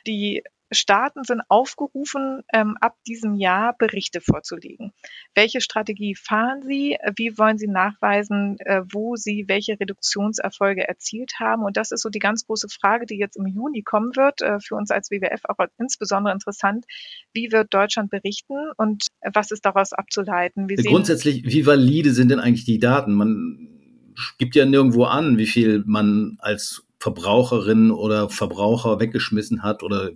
Die 0.08 0.42
Staaten 0.72 1.24
sind 1.24 1.42
aufgerufen, 1.50 2.42
ähm, 2.54 2.78
ab 2.80 2.96
diesem 3.06 3.36
Jahr 3.36 3.76
Berichte 3.78 4.22
vorzulegen. 4.22 4.92
Welche 5.36 5.62
Strategie 5.62 6.16
fahren 6.16 6.64
sie? 6.66 6.98
Wie 7.16 7.38
wollen 7.38 7.58
sie 7.58 7.68
nachweisen, 7.68 8.58
äh, 8.60 8.82
wo 8.92 9.16
sie 9.16 9.46
welche 9.48 9.80
Reduktionserfolge 9.80 10.88
erzielt 10.88 11.34
haben? 11.40 11.64
Und 11.64 11.78
das 11.78 11.92
ist 11.92 12.02
so 12.02 12.10
die 12.10 12.20
ganz 12.20 12.46
große 12.46 12.68
Frage, 12.70 13.06
die 13.06 13.18
jetzt 13.18 13.38
im 13.38 13.48
Juni 13.48 13.84
kommen 13.84 14.16
wird, 14.16 14.42
äh, 14.42 14.60
für 14.60 14.76
uns 14.76 14.92
als 14.92 15.12
WWF 15.12 15.42
auch 15.46 15.64
insbesondere 15.78 16.34
interessant. 16.34 16.86
Wie 17.34 17.52
wird 17.52 17.74
Deutschland 17.74 18.10
berichten 18.10 18.72
und 18.78 19.08
was 19.34 19.52
ist 19.52 19.66
daraus 19.66 19.94
abzuleiten? 19.94 20.70
Wir 20.70 20.78
Grundsätzlich, 20.78 21.44
wie 21.46 21.66
valide 21.66 22.12
sind 22.12 22.30
denn 22.30 22.40
eigentlich 22.40 22.66
die 22.66 22.80
Daten? 22.80 23.14
Man 23.14 23.70
gibt 24.38 24.56
ja 24.56 24.66
nirgendwo 24.66 25.06
an, 25.06 25.38
wie 25.38 25.46
viel 25.46 25.84
man 25.86 26.38
als 26.40 26.86
Verbraucherin 27.04 27.92
oder 27.92 28.30
Verbraucher 28.30 28.98
weggeschmissen 29.02 29.62
hat 29.62 29.84
oder 29.84 30.12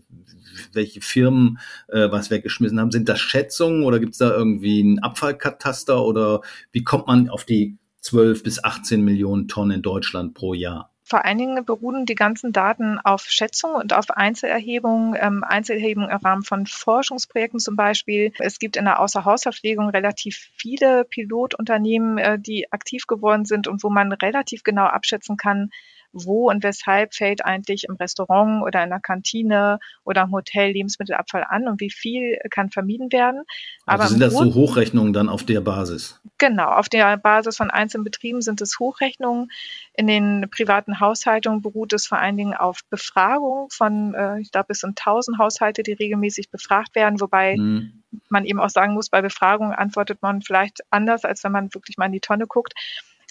welche 0.71 1.01
Firmen 1.01 1.59
äh, 1.89 2.09
was 2.09 2.31
weggeschmissen 2.31 2.79
haben. 2.79 2.91
Sind 2.91 3.09
das 3.09 3.19
Schätzungen 3.19 3.83
oder 3.83 3.99
gibt 3.99 4.13
es 4.13 4.19
da 4.19 4.31
irgendwie 4.31 4.79
einen 4.79 4.99
Abfallkataster 4.99 6.01
oder 6.01 6.39
wie 6.71 6.85
kommt 6.85 7.07
man 7.07 7.29
auf 7.29 7.43
die 7.43 7.77
12 7.99 8.41
bis 8.41 8.63
18 8.63 9.03
Millionen 9.03 9.49
Tonnen 9.49 9.71
in 9.71 9.81
Deutschland 9.81 10.33
pro 10.33 10.53
Jahr? 10.53 10.93
Vor 11.03 11.25
allen 11.25 11.37
Dingen 11.37 11.65
beruhen 11.65 12.05
die 12.05 12.15
ganzen 12.15 12.53
Daten 12.53 12.99
auf 12.99 13.23
Schätzungen 13.23 13.75
und 13.75 13.91
auf 13.91 14.09
Einzelerhebungen, 14.09 15.17
ähm, 15.19 15.43
Einzelerhebungen 15.43 16.09
im 16.09 16.17
Rahmen 16.17 16.43
von 16.43 16.65
Forschungsprojekten 16.65 17.59
zum 17.59 17.75
Beispiel. 17.75 18.31
Es 18.39 18.59
gibt 18.59 18.77
in 18.77 18.85
der 18.85 19.01
Außerhausverpflegung 19.01 19.89
relativ 19.89 20.49
viele 20.55 21.03
Pilotunternehmen, 21.03 22.17
äh, 22.17 22.39
die 22.39 22.71
aktiv 22.71 23.07
geworden 23.07 23.43
sind 23.43 23.67
und 23.67 23.83
wo 23.83 23.89
man 23.89 24.13
relativ 24.13 24.63
genau 24.63 24.85
abschätzen 24.85 25.35
kann, 25.35 25.69
wo 26.13 26.49
und 26.49 26.63
weshalb 26.63 27.13
fällt 27.13 27.43
eigentlich 27.45 27.85
im 27.87 27.95
Restaurant 27.95 28.63
oder 28.63 28.83
in 28.83 28.89
der 28.89 28.99
Kantine 28.99 29.79
oder 30.03 30.23
im 30.23 30.31
Hotel 30.31 30.71
Lebensmittelabfall 30.71 31.45
an 31.47 31.67
und 31.67 31.79
wie 31.81 31.91
viel 31.91 32.39
kann 32.49 32.69
vermieden 32.69 33.11
werden. 33.11 33.43
Also 33.85 34.01
Aber 34.01 34.09
sind 34.09 34.19
das 34.21 34.33
so 34.33 34.53
Hochrechnungen 34.53 35.13
dann 35.13 35.29
auf 35.29 35.43
der 35.43 35.61
Basis? 35.61 36.19
Genau, 36.37 36.69
auf 36.69 36.89
der 36.89 37.17
Basis 37.17 37.57
von 37.57 37.69
einzelnen 37.71 38.03
Betrieben 38.03 38.41
sind 38.41 38.61
es 38.61 38.79
Hochrechnungen. 38.79 39.49
In 39.93 40.07
den 40.07 40.47
privaten 40.51 40.99
Haushaltungen 40.99 41.61
beruht 41.61 41.93
es 41.93 42.05
vor 42.07 42.19
allen 42.19 42.37
Dingen 42.37 42.53
auf 42.53 42.81
Befragung 42.89 43.69
von, 43.71 44.13
äh, 44.13 44.39
ich 44.39 44.51
glaube, 44.51 44.67
es 44.69 44.79
sind 44.79 44.97
1000 44.99 45.37
Haushalte, 45.37 45.83
die 45.83 45.93
regelmäßig 45.93 46.49
befragt 46.49 46.95
werden, 46.95 47.19
wobei 47.19 47.55
hm. 47.55 48.03
man 48.29 48.45
eben 48.45 48.59
auch 48.59 48.69
sagen 48.69 48.93
muss, 48.93 49.09
bei 49.09 49.21
Befragung 49.21 49.73
antwortet 49.73 50.21
man 50.21 50.41
vielleicht 50.41 50.81
anders, 50.89 51.25
als 51.25 51.43
wenn 51.43 51.51
man 51.51 51.73
wirklich 51.73 51.97
mal 51.97 52.05
in 52.05 52.11
die 52.11 52.19
Tonne 52.19 52.47
guckt. 52.47 52.73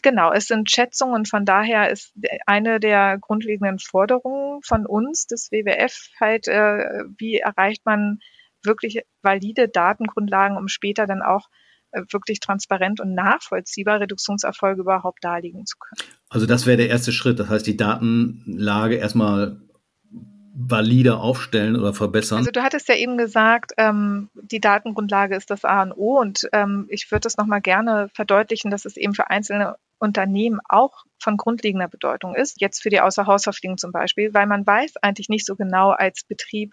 Genau, 0.06 0.30
es 0.30 0.46
sind 0.46 0.70
Schätzungen 0.70 1.16
und 1.16 1.28
von 1.28 1.44
daher 1.44 1.90
ist 1.90 2.12
eine 2.46 2.78
der 2.78 3.18
grundlegenden 3.18 3.80
Forderungen 3.80 4.62
von 4.62 4.86
uns, 4.86 5.26
des 5.26 5.50
WWF, 5.50 6.10
halt, 6.20 6.46
äh, 6.46 7.02
wie 7.18 7.38
erreicht 7.38 7.84
man 7.84 8.20
wirklich 8.62 9.02
valide 9.22 9.68
Datengrundlagen, 9.68 10.56
um 10.58 10.68
später 10.68 11.08
dann 11.08 11.22
auch 11.22 11.48
äh, 11.90 12.02
wirklich 12.12 12.38
transparent 12.38 13.00
und 13.00 13.14
nachvollziehbar 13.14 13.98
Reduktionserfolge 13.98 14.82
überhaupt 14.82 15.24
darlegen 15.24 15.66
zu 15.66 15.76
können. 15.76 16.08
Also 16.28 16.46
das 16.46 16.66
wäre 16.66 16.76
der 16.76 16.88
erste 16.88 17.10
Schritt. 17.10 17.40
Das 17.40 17.48
heißt, 17.48 17.66
die 17.66 17.76
Datenlage 17.76 18.94
erstmal 18.94 19.60
valider 20.58 21.20
aufstellen 21.20 21.76
oder 21.76 21.92
verbessern? 21.92 22.38
Also 22.38 22.50
du 22.50 22.62
hattest 22.62 22.88
ja 22.88 22.96
eben 22.96 23.18
gesagt, 23.18 23.72
ähm, 23.76 24.30
die 24.34 24.60
Datengrundlage 24.60 25.36
ist 25.36 25.50
das 25.50 25.64
A 25.64 25.82
und 25.82 25.92
O 25.92 26.18
und 26.18 26.48
ähm, 26.52 26.86
ich 26.88 27.10
würde 27.10 27.20
das 27.20 27.36
nochmal 27.36 27.60
gerne 27.60 28.08
verdeutlichen, 28.14 28.70
dass 28.70 28.86
es 28.86 28.96
eben 28.96 29.14
für 29.14 29.28
einzelne 29.28 29.76
Unternehmen 29.98 30.60
auch 30.66 31.04
von 31.18 31.36
grundlegender 31.36 31.88
Bedeutung 31.88 32.34
ist, 32.34 32.60
jetzt 32.60 32.82
für 32.82 32.90
die 32.90 33.00
Außerhausverpflegung 33.00 33.76
zum 33.76 33.92
Beispiel, 33.92 34.32
weil 34.32 34.46
man 34.46 34.66
weiß 34.66 34.94
eigentlich 35.02 35.28
nicht 35.28 35.46
so 35.46 35.56
genau 35.56 35.90
als 35.90 36.24
Betrieb, 36.24 36.72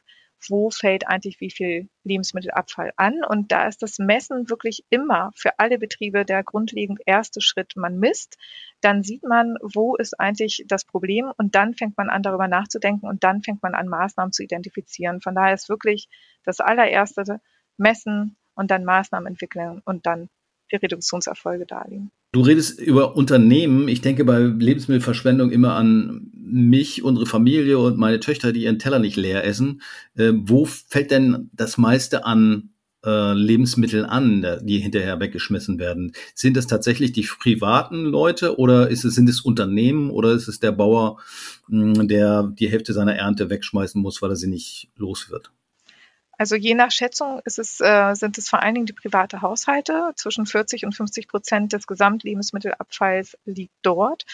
wo 0.50 0.70
fällt 0.70 1.08
eigentlich 1.08 1.40
wie 1.40 1.52
viel 1.52 1.90
Lebensmittelabfall 2.04 2.92
an. 2.98 3.24
Und 3.24 3.52
da 3.52 3.68
ist 3.68 3.82
das 3.82 4.00
Messen 4.00 4.50
wirklich 4.50 4.86
immer 4.90 5.32
für 5.36 5.60
alle 5.60 5.78
Betriebe 5.78 6.26
der 6.26 6.44
grundlegend 6.44 7.02
erste 7.06 7.42
Schritt. 7.42 7.74
Man 7.76 8.00
misst, 8.00 8.38
dann 8.82 9.04
sieht 9.04 9.24
man, 9.24 9.56
wo 9.62 9.96
ist 9.96 10.20
eigentlich 10.20 10.64
das 10.68 10.86
Problem 10.86 11.32
und 11.38 11.56
dann 11.56 11.74
fängt 11.74 11.98
man 11.98 12.10
an, 12.10 12.24
darüber 12.24 12.48
nachzudenken 12.48 13.08
und 13.08 13.24
dann 13.24 13.42
fängt 13.42 13.64
man 13.64 13.76
an, 13.76 13.88
Maßnahmen 13.88 14.32
zu 14.32 14.44
identifizieren. 14.44 15.22
Von 15.22 15.36
daher 15.36 15.54
ist 15.54 15.70
wirklich 15.70 16.08
das 16.44 16.60
allererste 16.60 17.40
Messen 17.78 18.36
und 18.56 18.72
dann 18.72 18.84
Maßnahmen 18.84 19.28
entwickeln 19.28 19.82
und 19.86 20.06
dann 20.06 20.30
die 20.74 20.78
Reduktionserfolge 20.78 21.66
darlegen. 21.66 22.12
Du 22.32 22.42
redest 22.42 22.80
über 22.80 23.16
Unternehmen. 23.16 23.88
Ich 23.88 24.02
denke 24.02 24.26
bei 24.26 24.40
Lebensmittelverschwendung 24.40 25.52
immer 25.52 25.76
an 25.76 26.32
mich, 26.34 27.04
unsere 27.04 27.26
Familie 27.26 27.78
und 27.80 27.98
meine 27.98 28.20
Töchter, 28.20 28.52
die 28.52 28.64
ihren 28.64 28.80
Teller 28.80 29.00
nicht 29.00 29.16
leer 29.16 29.46
essen. 29.46 29.82
Äh, 30.16 30.34
wo 30.36 30.66
fällt 30.66 31.12
denn 31.12 31.50
das 31.54 31.78
meiste 31.78 32.26
an 32.26 32.72
äh, 33.06 33.34
Lebensmitteln 33.34 34.06
an, 34.06 34.46
die 34.64 34.80
hinterher 34.80 35.20
weggeschmissen 35.20 35.78
werden? 35.78 36.14
Sind 36.34 36.58
das 36.58 36.68
tatsächlich 36.68 37.12
die 37.12 37.28
privaten 37.40 38.06
Leute 38.06 38.58
oder 38.58 38.90
ist 38.90 39.04
es, 39.04 39.14
sind 39.16 39.30
es 39.30 39.42
Unternehmen 39.42 40.10
oder 40.10 40.32
ist 40.32 40.48
es 40.48 40.60
der 40.60 40.72
Bauer, 40.72 41.20
mh, 41.68 42.06
der 42.06 42.52
die 42.58 42.70
Hälfte 42.70 42.94
seiner 42.94 43.16
Ernte 43.16 43.50
wegschmeißen 43.50 44.02
muss, 44.02 44.22
weil 44.22 44.32
er 44.32 44.36
sie 44.36 44.50
nicht 44.50 44.90
los 44.96 45.30
wird? 45.30 45.52
Also 46.38 46.56
je 46.56 46.74
nach 46.74 46.92
Schätzung 46.92 47.42
ist 47.46 47.60
es, 47.60 47.80
äh, 47.80 48.16
sind 48.16 48.38
es 48.38 48.50
vor 48.50 48.64
allen 48.64 48.74
Dingen 48.74 48.86
die 48.86 48.94
private 48.94 49.42
Haushalte. 49.42 50.12
Zwischen 50.16 50.46
40 50.46 50.86
und 50.86 50.94
50 50.94 51.28
Prozent 51.28 51.74
des 51.74 51.88
Gesamtlebensmittelabfalls 51.88 53.38
liegt 53.46 53.74
dort, 53.84 54.26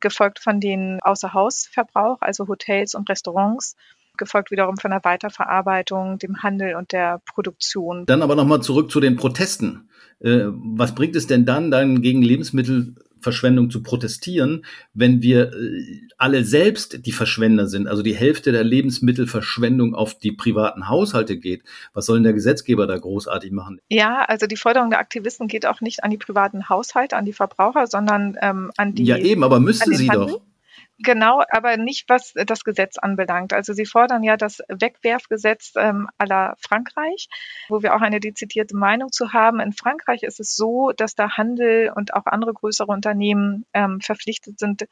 gefolgt 0.00 0.40
von 0.40 0.60
den 0.60 0.98
Außerhausverbrauch, 1.02 2.18
also 2.20 2.48
Hotels 2.48 2.94
und 2.94 3.08
Restaurants 3.08 3.76
gefolgt 4.16 4.50
wiederum 4.50 4.76
von 4.76 4.90
der 4.90 5.02
Weiterverarbeitung, 5.02 6.18
dem 6.18 6.42
Handel 6.42 6.76
und 6.76 6.92
der 6.92 7.20
Produktion. 7.26 8.06
Dann 8.06 8.22
aber 8.22 8.36
nochmal 8.36 8.60
zurück 8.62 8.90
zu 8.90 9.00
den 9.00 9.16
Protesten. 9.16 9.88
Äh, 10.20 10.44
was 10.46 10.94
bringt 10.94 11.16
es 11.16 11.26
denn 11.26 11.44
dann, 11.44 11.70
dann 11.70 12.00
gegen 12.00 12.22
Lebensmittel 12.22 12.94
Verschwendung 13.24 13.70
zu 13.70 13.82
protestieren, 13.82 14.64
wenn 14.92 15.22
wir 15.22 15.52
äh, 15.52 16.00
alle 16.16 16.44
selbst 16.44 17.04
die 17.04 17.12
Verschwender 17.12 17.66
sind, 17.66 17.88
also 17.88 18.02
die 18.02 18.14
Hälfte 18.14 18.52
der 18.52 18.62
Lebensmittelverschwendung 18.62 19.94
auf 19.94 20.16
die 20.16 20.30
privaten 20.30 20.88
Haushalte 20.88 21.36
geht. 21.36 21.64
Was 21.92 22.06
soll 22.06 22.18
denn 22.18 22.24
der 22.24 22.32
Gesetzgeber 22.34 22.86
da 22.86 22.96
großartig 22.96 23.50
machen? 23.50 23.80
Ja, 23.88 24.22
also 24.22 24.46
die 24.46 24.56
Forderung 24.56 24.90
der 24.90 25.00
Aktivisten 25.00 25.48
geht 25.48 25.66
auch 25.66 25.80
nicht 25.80 26.04
an 26.04 26.10
die 26.10 26.18
privaten 26.18 26.68
Haushalte, 26.68 27.16
an 27.16 27.24
die 27.24 27.32
Verbraucher, 27.32 27.88
sondern 27.88 28.36
ähm, 28.40 28.70
an 28.76 28.94
die. 28.94 29.04
Ja, 29.04 29.16
eben, 29.16 29.42
aber 29.42 29.58
müsste 29.58 29.92
sie 29.94 30.08
Handel. 30.08 30.26
doch. 30.26 30.40
Genau, 30.98 31.42
aber 31.50 31.76
nicht, 31.76 32.08
was 32.08 32.34
das 32.46 32.62
Gesetz 32.62 32.98
anbelangt. 32.98 33.52
Also 33.52 33.72
Sie 33.72 33.84
fordern 33.84 34.22
ja 34.22 34.36
das 34.36 34.60
Wegwerfgesetz 34.68 35.72
ähm, 35.76 36.08
aller 36.18 36.54
Frankreich, 36.60 37.28
wo 37.68 37.82
wir 37.82 37.96
auch 37.96 38.00
eine 38.00 38.20
dezidierte 38.20 38.76
Meinung 38.76 39.10
zu 39.10 39.32
haben. 39.32 39.58
In 39.58 39.72
Frankreich 39.72 40.22
ist 40.22 40.38
es 40.38 40.54
so, 40.54 40.92
dass 40.96 41.16
der 41.16 41.36
Handel 41.36 41.92
und 41.94 42.14
auch 42.14 42.26
andere 42.26 42.52
größere 42.54 42.92
Unternehmen 42.92 43.66
ähm, 43.74 44.00
verpflichtet 44.00 44.60
sind, 44.60 44.84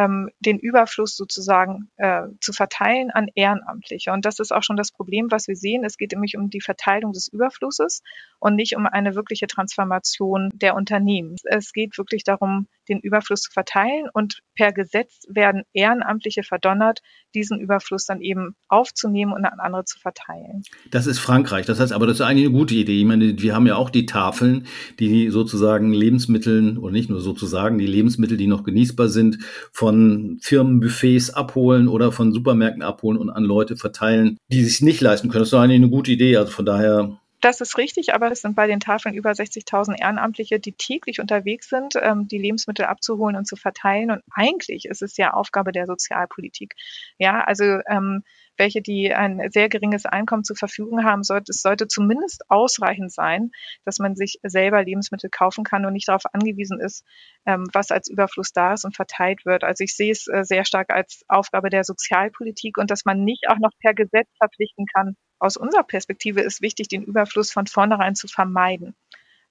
ähm, 0.00 0.30
den 0.40 0.58
Überfluss 0.58 1.16
sozusagen 1.16 1.90
äh, 1.96 2.22
zu 2.40 2.52
verteilen 2.52 3.10
an 3.10 3.28
Ehrenamtliche. 3.34 4.12
Und 4.12 4.24
das 4.24 4.38
ist 4.38 4.52
auch 4.52 4.62
schon 4.62 4.76
das 4.76 4.92
Problem, 4.92 5.26
was 5.30 5.46
wir 5.46 5.56
sehen. 5.56 5.84
Es 5.84 5.98
geht 5.98 6.12
nämlich 6.12 6.36
um 6.36 6.48
die 6.48 6.60
Verteilung 6.60 7.12
des 7.12 7.28
Überflusses 7.28 8.02
und 8.38 8.54
nicht 8.54 8.76
um 8.76 8.86
eine 8.86 9.14
wirkliche 9.14 9.46
Transformation 9.46 10.48
der 10.54 10.74
Unternehmen. 10.74 11.36
Es 11.44 11.72
geht 11.72 11.98
wirklich 11.98 12.24
darum, 12.24 12.66
den 12.88 13.00
Überfluss 13.00 13.42
zu 13.42 13.52
verteilen 13.52 14.08
und 14.12 14.40
per 14.54 14.72
Gesetz 14.72 15.20
werden 15.28 15.62
Ehrenamtliche 15.72 16.42
verdonnert, 16.42 17.00
diesen 17.34 17.60
Überfluss 17.60 18.06
dann 18.06 18.20
eben 18.20 18.56
aufzunehmen 18.68 19.32
und 19.32 19.44
an 19.44 19.60
andere 19.60 19.84
zu 19.84 19.98
verteilen. 20.00 20.62
Das 20.90 21.06
ist 21.06 21.18
Frankreich. 21.18 21.66
Das 21.66 21.78
heißt 21.78 21.92
aber, 21.92 22.06
das 22.06 22.16
ist 22.16 22.20
eigentlich 22.22 22.46
eine 22.46 22.56
gute 22.56 22.74
Idee. 22.74 23.00
Ich 23.00 23.06
meine, 23.06 23.40
wir 23.40 23.54
haben 23.54 23.66
ja 23.66 23.76
auch 23.76 23.90
die 23.90 24.06
Tafeln, 24.06 24.66
die 24.98 25.28
sozusagen 25.28 25.92
Lebensmitteln 25.92 26.78
oder 26.78 26.92
nicht 26.92 27.10
nur 27.10 27.20
sozusagen 27.20 27.78
die 27.78 27.86
Lebensmittel, 27.86 28.36
die 28.36 28.46
noch 28.46 28.64
genießbar 28.64 29.08
sind, 29.08 29.38
von 29.72 29.89
Firmenbuffets 29.92 31.30
abholen 31.30 31.88
oder 31.88 32.12
von 32.12 32.32
Supermärkten 32.32 32.82
abholen 32.82 33.18
und 33.18 33.30
an 33.30 33.44
Leute 33.44 33.76
verteilen, 33.76 34.38
die 34.48 34.64
sich 34.64 34.82
nicht 34.82 35.00
leisten 35.00 35.28
können. 35.28 35.40
Das 35.40 35.48
ist 35.48 35.54
eigentlich 35.54 35.76
eine 35.76 35.90
gute 35.90 36.12
Idee. 36.12 36.36
Also 36.36 36.52
von 36.52 36.66
daher 36.66 37.18
das 37.40 37.62
ist 37.62 37.78
richtig, 37.78 38.12
aber 38.12 38.30
es 38.30 38.42
sind 38.42 38.54
bei 38.54 38.66
den 38.66 38.80
Tafeln 38.80 39.14
über 39.14 39.30
60.000 39.30 39.98
Ehrenamtliche, 39.98 40.60
die 40.60 40.72
täglich 40.72 41.20
unterwegs 41.20 41.70
sind, 41.70 41.94
ähm, 42.00 42.28
die 42.28 42.36
Lebensmittel 42.36 42.84
abzuholen 42.84 43.34
und 43.34 43.46
zu 43.46 43.56
verteilen. 43.56 44.10
Und 44.10 44.22
eigentlich 44.30 44.84
ist 44.84 45.00
es 45.00 45.16
ja 45.16 45.32
Aufgabe 45.32 45.72
der 45.72 45.86
Sozialpolitik. 45.86 46.74
Ja, 47.18 47.40
also 47.40 47.64
ähm, 47.88 48.24
welche, 48.60 48.82
die 48.82 49.12
ein 49.12 49.50
sehr 49.50 49.68
geringes 49.68 50.06
Einkommen 50.06 50.44
zur 50.44 50.54
Verfügung 50.54 51.04
haben, 51.04 51.24
sollte, 51.24 51.50
es 51.50 51.62
sollte 51.62 51.88
zumindest 51.88 52.44
ausreichend 52.48 53.12
sein, 53.12 53.50
dass 53.84 53.98
man 53.98 54.14
sich 54.14 54.38
selber 54.42 54.84
Lebensmittel 54.84 55.30
kaufen 55.30 55.64
kann 55.64 55.86
und 55.86 55.94
nicht 55.94 56.08
darauf 56.08 56.26
angewiesen 56.32 56.78
ist, 56.78 57.04
ähm, 57.46 57.66
was 57.72 57.90
als 57.90 58.08
Überfluss 58.08 58.52
da 58.52 58.74
ist 58.74 58.84
und 58.84 58.94
verteilt 58.94 59.46
wird. 59.46 59.64
Also 59.64 59.82
ich 59.82 59.96
sehe 59.96 60.12
es 60.12 60.28
äh, 60.28 60.44
sehr 60.44 60.64
stark 60.64 60.90
als 60.90 61.24
Aufgabe 61.26 61.70
der 61.70 61.84
Sozialpolitik 61.84 62.76
und 62.78 62.90
dass 62.90 63.04
man 63.04 63.24
nicht 63.24 63.48
auch 63.48 63.58
noch 63.58 63.72
per 63.80 63.94
Gesetz 63.94 64.28
verpflichten 64.38 64.84
kann, 64.86 65.16
aus 65.40 65.56
unserer 65.56 65.84
Perspektive 65.84 66.42
ist 66.42 66.60
wichtig, 66.60 66.88
den 66.88 67.02
Überfluss 67.02 67.50
von 67.50 67.66
vornherein 67.66 68.14
zu 68.14 68.28
vermeiden. 68.28 68.94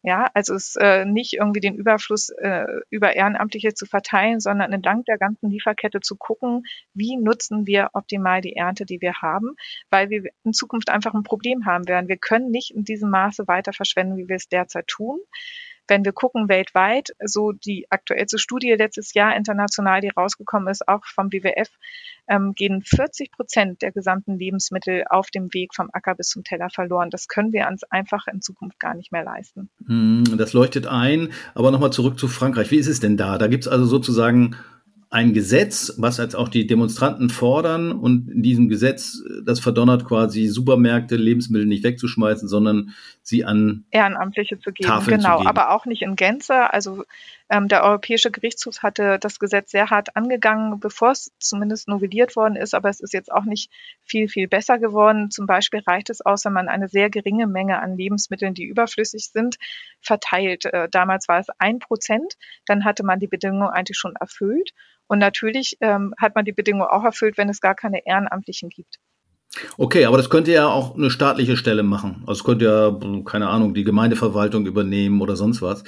Ja, 0.02 0.30
also 0.34 0.56
es 0.56 0.78
äh, 0.78 1.04
nicht 1.04 1.34
irgendwie 1.34 1.60
den 1.60 1.76
Überfluss 1.76 2.30
äh, 2.30 2.66
über 2.90 3.16
Ehrenamtliche 3.18 3.74
zu 3.74 3.86
verteilen, 3.86 4.40
sondern 4.40 4.72
entlang 4.72 5.04
der 5.04 5.18
ganzen 5.18 5.50
Lieferkette 5.50 6.00
zu 6.00 6.16
gucken, 6.16 6.64
wie 6.94 7.18
nutzen 7.18 7.68
wir 7.68 7.90
optimal 7.94 8.40
die 8.40 8.56
Ernte, 8.56 8.86
die 8.86 9.02
wir 9.02 9.16
haben, 9.22 9.56
weil 9.90 10.10
wir 10.10 10.24
in 10.46 10.54
Zukunft 10.54 10.90
einfach 10.90 11.14
ein 11.14 11.24
Problem 11.24 11.66
haben 11.66 11.86
werden. 11.90 12.08
Wir 12.08 12.18
können 12.18 12.50
nicht 12.50 12.72
in 12.74 12.86
diesem 12.86 13.10
Maße 13.10 13.48
weiter 13.48 13.74
verschwenden, 13.74 14.16
wie 14.16 14.30
wir 14.30 14.38
es 14.38 14.48
derzeit 14.48 14.88
tun. 14.88 15.20
Wenn 15.90 16.06
wir 16.06 16.14
gucken 16.14 16.48
weltweit, 16.48 17.10
so 17.24 17.52
die 17.52 17.88
aktuellste 17.90 18.38
Studie 18.38 18.72
letztes 18.78 19.14
Jahr 19.14 19.36
international, 19.36 20.02
die 20.02 20.10
rausgekommen 20.10 20.70
ist, 20.70 20.88
auch 20.88 21.06
vom 21.06 21.32
WWF, 21.32 21.70
ähm, 22.30 22.54
gehen 22.54 22.84
40 22.84 23.32
Prozent 23.32 23.82
der 23.82 23.92
gesamten 23.92 24.38
Lebensmittel 24.38 25.04
auf 25.10 25.32
dem 25.32 25.54
Weg 25.54 25.74
vom 25.74 25.90
Acker 25.92 26.16
bis 26.16 26.30
zum 26.30 26.44
Teller 26.44 26.70
verloren. 26.70 27.10
Das 27.10 27.28
können 27.28 27.52
wir 27.52 27.68
uns 27.68 27.84
einfach 27.84 28.28
in 28.28 28.42
Zukunft 28.42 28.80
gar 28.80 28.94
nicht 28.94 29.12
mehr 29.12 29.24
leisten. 29.24 29.70
Hm, 29.88 30.38
das 30.38 30.54
leuchtet 30.54 30.88
ein. 30.88 31.30
Aber 31.56 31.72
nochmal 31.72 31.92
zurück 31.92 32.20
zu 32.20 32.28
Frankreich. 32.28 32.70
Wie 32.72 32.78
ist 32.78 32.88
es 32.88 33.00
denn 33.00 33.18
da? 33.18 33.38
Da 33.38 33.48
gibt 33.48 33.66
es 33.66 33.68
also 33.68 33.86
sozusagen 33.86 34.56
ein 35.12 35.34
Gesetz, 35.34 35.96
was 35.98 36.18
jetzt 36.18 36.36
auch 36.36 36.50
die 36.50 36.68
Demonstranten 36.68 37.32
fordern 37.32 37.92
und 37.92 38.30
in 38.30 38.44
diesem 38.44 38.70
Gesetz, 38.70 39.24
das 39.44 39.60
verdonnert 39.60 40.06
quasi 40.06 40.48
Supermärkte, 40.48 41.16
Lebensmittel 41.16 41.66
nicht 41.66 41.84
wegzuschmeißen, 41.84 42.48
sondern 42.48 42.92
sie 43.30 43.46
an 43.46 43.86
Ehrenamtliche 43.92 44.60
zu 44.60 44.72
geben. 44.72 44.90
Tafeln 44.90 45.18
genau, 45.18 45.38
zu 45.38 45.44
geben. 45.44 45.50
aber 45.50 45.72
auch 45.72 45.86
nicht 45.86 46.02
in 46.02 46.16
Gänze. 46.16 46.74
Also 46.74 47.06
ähm, 47.50 47.68
der 47.68 47.84
Europäische 47.84 48.32
Gerichtshof 48.32 48.84
hatte 48.84 49.18
das 49.20 49.40
Gesetz 49.40 49.72
sehr 49.72 49.90
hart 49.90 50.16
angegangen, 50.16 50.80
bevor 50.80 51.12
es 51.12 51.32
zumindest 51.40 51.88
novelliert 51.88 52.36
worden 52.36 52.56
ist, 52.56 52.74
aber 52.74 52.90
es 52.90 53.00
ist 53.00 53.14
jetzt 53.14 53.32
auch 53.32 53.46
nicht 53.46 53.72
viel, 54.04 54.28
viel 54.28 54.48
besser 54.48 54.78
geworden. 54.78 55.32
Zum 55.32 55.46
Beispiel 55.46 55.82
reicht 55.86 56.10
es 56.10 56.22
aus, 56.22 56.46
wenn 56.46 56.54
man 56.54 56.68
eine 56.68 56.90
sehr 56.90 57.10
geringe 57.10 57.48
Menge 57.48 57.80
an 57.80 57.96
Lebensmitteln, 57.96 58.54
die 58.54 58.66
überflüssig 58.66 59.30
sind, 59.32 59.58
verteilt. 60.02 60.66
Äh, 60.66 60.90
damals 60.90 61.28
war 61.28 61.40
es 61.40 61.48
ein 61.58 61.80
Prozent, 61.80 62.36
dann 62.66 62.84
hatte 62.84 63.04
man 63.04 63.20
die 63.20 63.28
Bedingungen 63.28 63.70
eigentlich 63.70 63.98
schon 63.98 64.16
erfüllt. 64.16 64.72
Und 65.08 65.18
natürlich 65.18 65.78
ähm, 65.82 66.14
hat 66.20 66.36
man 66.36 66.46
die 66.46 66.52
Bedingungen 66.52 66.88
auch 66.88 67.04
erfüllt, 67.04 67.38
wenn 67.38 67.50
es 67.50 67.62
gar 67.62 67.74
keine 67.74 68.06
Ehrenamtlichen 68.06 68.70
gibt. 68.70 69.00
Okay, 69.78 70.06
aber 70.06 70.18
das 70.18 70.30
könnte 70.30 70.52
ja 70.52 70.68
auch 70.68 70.96
eine 70.96 71.10
staatliche 71.10 71.58
Stelle 71.58 71.84
machen. 71.84 72.24
Also 72.28 72.40
es 72.40 72.44
könnte 72.44 72.66
ja, 72.66 73.24
keine 73.26 73.50
Ahnung, 73.50 73.74
die 73.74 73.84
Gemeindeverwaltung 73.84 74.66
übernehmen 74.66 75.22
oder 75.22 75.36
sonst 75.36 75.62
was. 75.62 75.84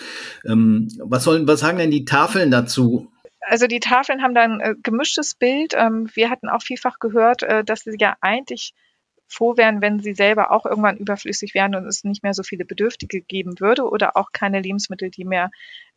Ähm, 0.45 0.87
was 0.99 1.23
sollen, 1.23 1.47
was 1.47 1.59
sagen 1.59 1.77
denn 1.77 1.91
die 1.91 2.05
Tafeln 2.05 2.49
dazu? 2.49 3.11
Also 3.41 3.67
die 3.67 3.79
Tafeln 3.79 4.21
haben 4.23 4.33
da 4.33 4.41
ein 4.41 4.59
äh, 4.59 4.75
gemischtes 4.81 5.35
Bild. 5.35 5.73
Ähm, 5.75 6.09
wir 6.13 6.29
hatten 6.29 6.49
auch 6.49 6.61
vielfach 6.61 6.99
gehört, 6.99 7.43
äh, 7.43 7.63
dass 7.63 7.81
sie 7.81 7.97
ja 7.99 8.15
eigentlich 8.21 8.73
froh 9.27 9.55
wären, 9.57 9.81
wenn 9.81 9.99
sie 9.99 10.13
selber 10.13 10.51
auch 10.51 10.65
irgendwann 10.65 10.97
überflüssig 10.97 11.53
wären 11.53 11.75
und 11.75 11.85
es 11.85 12.03
nicht 12.03 12.23
mehr 12.23 12.33
so 12.33 12.43
viele 12.43 12.65
Bedürftige 12.65 13.21
geben 13.21 13.59
würde 13.59 13.87
oder 13.87 14.17
auch 14.17 14.31
keine 14.33 14.59
Lebensmittel, 14.59 15.09
die 15.09 15.23
mehr 15.23 15.51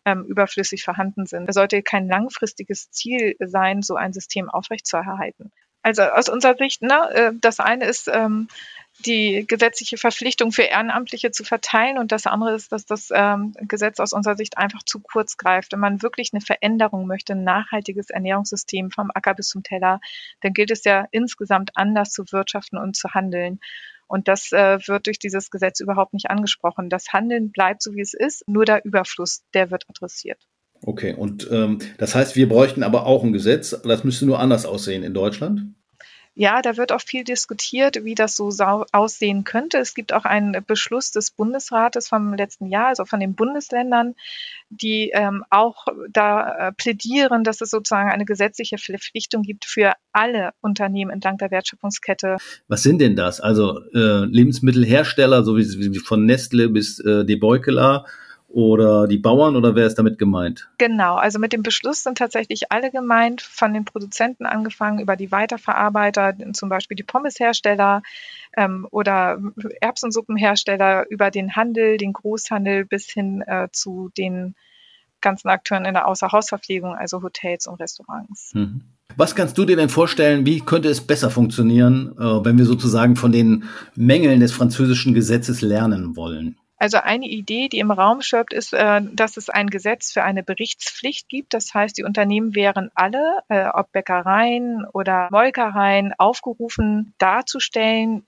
ähm, 0.04 0.24
überflüssig 0.24 0.84
vorhanden 0.84 1.26
sind. 1.26 1.48
Es 1.48 1.54
sollte 1.54 1.82
kein 1.82 2.08
langfristiges 2.08 2.90
Ziel 2.90 3.34
sein, 3.40 3.82
so 3.82 3.96
ein 3.96 4.12
System 4.12 4.48
aufrechtzuerhalten. 4.50 5.50
Also 5.84 6.02
aus 6.02 6.30
unserer 6.30 6.56
Sicht, 6.56 6.80
ne, 6.80 7.10
äh, 7.10 7.32
das 7.38 7.60
eine 7.60 7.84
ist, 7.84 8.08
ähm, 8.10 8.48
die 9.04 9.44
gesetzliche 9.46 9.98
Verpflichtung 9.98 10.50
für 10.50 10.62
Ehrenamtliche 10.62 11.30
zu 11.30 11.44
verteilen. 11.44 11.98
Und 11.98 12.10
das 12.10 12.26
andere 12.26 12.54
ist, 12.54 12.72
dass 12.72 12.86
das 12.86 13.10
ähm, 13.12 13.54
Gesetz 13.60 14.00
aus 14.00 14.14
unserer 14.14 14.34
Sicht 14.36 14.56
einfach 14.56 14.82
zu 14.82 15.00
kurz 15.00 15.36
greift. 15.36 15.72
Wenn 15.72 15.80
man 15.80 16.00
wirklich 16.00 16.30
eine 16.32 16.40
Veränderung 16.40 17.06
möchte, 17.06 17.34
ein 17.34 17.44
nachhaltiges 17.44 18.08
Ernährungssystem 18.08 18.90
vom 18.90 19.10
Acker 19.12 19.34
bis 19.34 19.48
zum 19.48 19.62
Teller, 19.62 20.00
dann 20.40 20.54
gilt 20.54 20.70
es 20.70 20.84
ja 20.84 21.06
insgesamt 21.10 21.72
anders 21.74 22.12
zu 22.12 22.24
wirtschaften 22.32 22.78
und 22.78 22.96
zu 22.96 23.12
handeln. 23.12 23.60
Und 24.06 24.26
das 24.26 24.52
äh, 24.52 24.78
wird 24.88 25.06
durch 25.06 25.18
dieses 25.18 25.50
Gesetz 25.50 25.80
überhaupt 25.80 26.14
nicht 26.14 26.30
angesprochen. 26.30 26.88
Das 26.88 27.12
Handeln 27.12 27.52
bleibt 27.52 27.82
so, 27.82 27.92
wie 27.94 28.00
es 28.00 28.14
ist, 28.14 28.48
nur 28.48 28.64
der 28.64 28.86
Überfluss, 28.86 29.42
der 29.52 29.70
wird 29.70 29.84
adressiert. 29.90 30.40
Okay, 30.86 31.14
und 31.14 31.48
ähm, 31.50 31.78
das 31.96 32.14
heißt, 32.14 32.36
wir 32.36 32.48
bräuchten 32.48 32.82
aber 32.82 33.06
auch 33.06 33.24
ein 33.24 33.32
Gesetz, 33.32 33.80
das 33.84 34.04
müsste 34.04 34.26
nur 34.26 34.38
anders 34.38 34.66
aussehen 34.66 35.02
in 35.02 35.14
Deutschland? 35.14 35.62
Ja, 36.36 36.62
da 36.62 36.76
wird 36.76 36.90
auch 36.90 37.00
viel 37.00 37.22
diskutiert, 37.22 38.04
wie 38.04 38.16
das 38.16 38.34
so 38.34 38.50
aussehen 38.92 39.44
könnte. 39.44 39.78
Es 39.78 39.94
gibt 39.94 40.12
auch 40.12 40.24
einen 40.24 40.64
Beschluss 40.66 41.12
des 41.12 41.30
Bundesrates 41.30 42.08
vom 42.08 42.34
letzten 42.34 42.66
Jahr, 42.66 42.88
also 42.88 43.04
von 43.04 43.20
den 43.20 43.36
Bundesländern, 43.36 44.14
die 44.68 45.12
ähm, 45.14 45.44
auch 45.48 45.86
da 46.10 46.68
äh, 46.68 46.72
plädieren, 46.72 47.44
dass 47.44 47.60
es 47.60 47.70
sozusagen 47.70 48.10
eine 48.10 48.24
gesetzliche 48.24 48.78
Verpflichtung 48.78 49.42
gibt 49.42 49.64
für 49.64 49.92
alle 50.12 50.50
Unternehmen 50.60 51.12
entlang 51.12 51.38
der 51.38 51.52
Wertschöpfungskette. 51.52 52.38
Was 52.66 52.82
sind 52.82 53.00
denn 53.00 53.14
das? 53.14 53.40
Also 53.40 53.78
äh, 53.94 54.24
Lebensmittelhersteller, 54.26 55.44
so 55.44 55.56
wie, 55.56 55.94
wie 55.94 55.98
von 56.00 56.26
Nestle 56.26 56.68
bis 56.68 56.98
äh, 56.98 57.24
De 57.24 57.36
Beukeler, 57.36 58.06
oder 58.54 59.08
die 59.08 59.18
Bauern 59.18 59.56
oder 59.56 59.74
wer 59.74 59.86
ist 59.86 59.96
damit 59.96 60.16
gemeint? 60.16 60.70
Genau, 60.78 61.16
also 61.16 61.40
mit 61.40 61.52
dem 61.52 61.64
Beschluss 61.64 62.04
sind 62.04 62.18
tatsächlich 62.18 62.70
alle 62.70 62.92
gemeint, 62.92 63.42
von 63.42 63.74
den 63.74 63.84
Produzenten 63.84 64.46
angefangen 64.46 65.00
über 65.00 65.16
die 65.16 65.32
Weiterverarbeiter, 65.32 66.34
zum 66.52 66.68
Beispiel 66.68 66.96
die 66.96 67.02
Pommeshersteller 67.02 68.02
ähm, 68.56 68.86
oder 68.90 69.40
Erbsensuppenhersteller, 69.80 71.06
über 71.10 71.32
den 71.32 71.56
Handel, 71.56 71.96
den 71.96 72.12
Großhandel 72.12 72.84
bis 72.84 73.10
hin 73.10 73.42
äh, 73.42 73.68
zu 73.72 74.10
den 74.16 74.54
ganzen 75.20 75.48
Akteuren 75.48 75.84
in 75.84 75.94
der 75.94 76.06
Außerhausverpflegung, 76.06 76.94
also 76.94 77.22
Hotels 77.22 77.66
und 77.66 77.80
Restaurants. 77.80 78.52
Mhm. 78.54 78.82
Was 79.16 79.34
kannst 79.34 79.58
du 79.58 79.64
dir 79.64 79.76
denn 79.76 79.88
vorstellen, 79.88 80.46
wie 80.46 80.60
könnte 80.60 80.88
es 80.88 81.00
besser 81.00 81.30
funktionieren, 81.30 82.14
äh, 82.18 82.44
wenn 82.44 82.56
wir 82.58 82.66
sozusagen 82.66 83.16
von 83.16 83.32
den 83.32 83.64
Mängeln 83.96 84.40
des 84.40 84.52
französischen 84.52 85.14
Gesetzes 85.14 85.60
lernen 85.60 86.14
wollen? 86.14 86.56
Also 86.84 86.98
eine 86.98 87.26
Idee, 87.26 87.70
die 87.70 87.78
im 87.78 87.90
Raum 87.90 88.20
schwebt, 88.20 88.52
ist, 88.52 88.74
äh, 88.74 89.00
dass 89.14 89.38
es 89.38 89.48
ein 89.48 89.70
Gesetz 89.70 90.12
für 90.12 90.22
eine 90.22 90.42
Berichtspflicht 90.42 91.30
gibt. 91.30 91.54
Das 91.54 91.72
heißt, 91.72 91.96
die 91.96 92.04
Unternehmen 92.04 92.54
wären 92.54 92.90
alle, 92.94 93.38
äh, 93.48 93.68
ob 93.72 93.90
Bäckereien 93.92 94.84
oder 94.92 95.28
Molkereien, 95.30 96.12
aufgerufen, 96.18 97.14
darzustellen, 97.16 98.26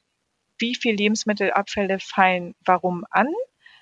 wie 0.57 0.75
viel 0.75 0.95
Lebensmittelabfälle 0.95 1.99
fallen 2.01 2.55
warum 2.65 3.05
an. 3.11 3.29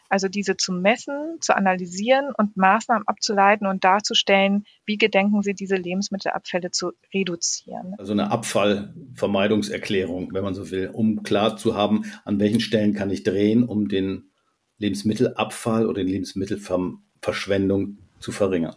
Also 0.09 0.27
diese 0.27 0.57
zu 0.57 0.73
messen, 0.73 1.37
zu 1.41 1.55
analysieren 1.55 2.33
und 2.37 2.57
Maßnahmen 2.57 3.07
abzuleiten 3.07 3.69
und 3.69 3.85
darzustellen, 3.85 4.65
wie 4.87 4.99
gedenken 4.99 5.43
sie, 5.43 5.55
diese 5.55 5.77
Lebensmittelabfälle 5.77 6.73
zu 6.73 6.95
reduzieren. 7.15 7.95
Also 7.97 8.13
eine 8.13 8.33
Abfallvermeidungserklärung, 8.33 10.35
wenn 10.35 10.43
man 10.43 10.55
so 10.55 10.73
will, 10.73 10.91
um 10.93 11.23
klar 11.23 11.57
zu 11.57 11.77
haben, 11.77 12.07
an 12.25 12.41
welchen 12.41 12.59
Stellen 12.59 12.93
kann 12.93 13.11
ich 13.11 13.23
drehen, 13.23 13.63
um 13.63 13.87
den 13.87 14.33
Lebensmittelabfall 14.79 15.87
oder 15.87 16.03
Lebensmittelverschwendung 16.03 17.99
zu 18.19 18.33
verringern. 18.33 18.77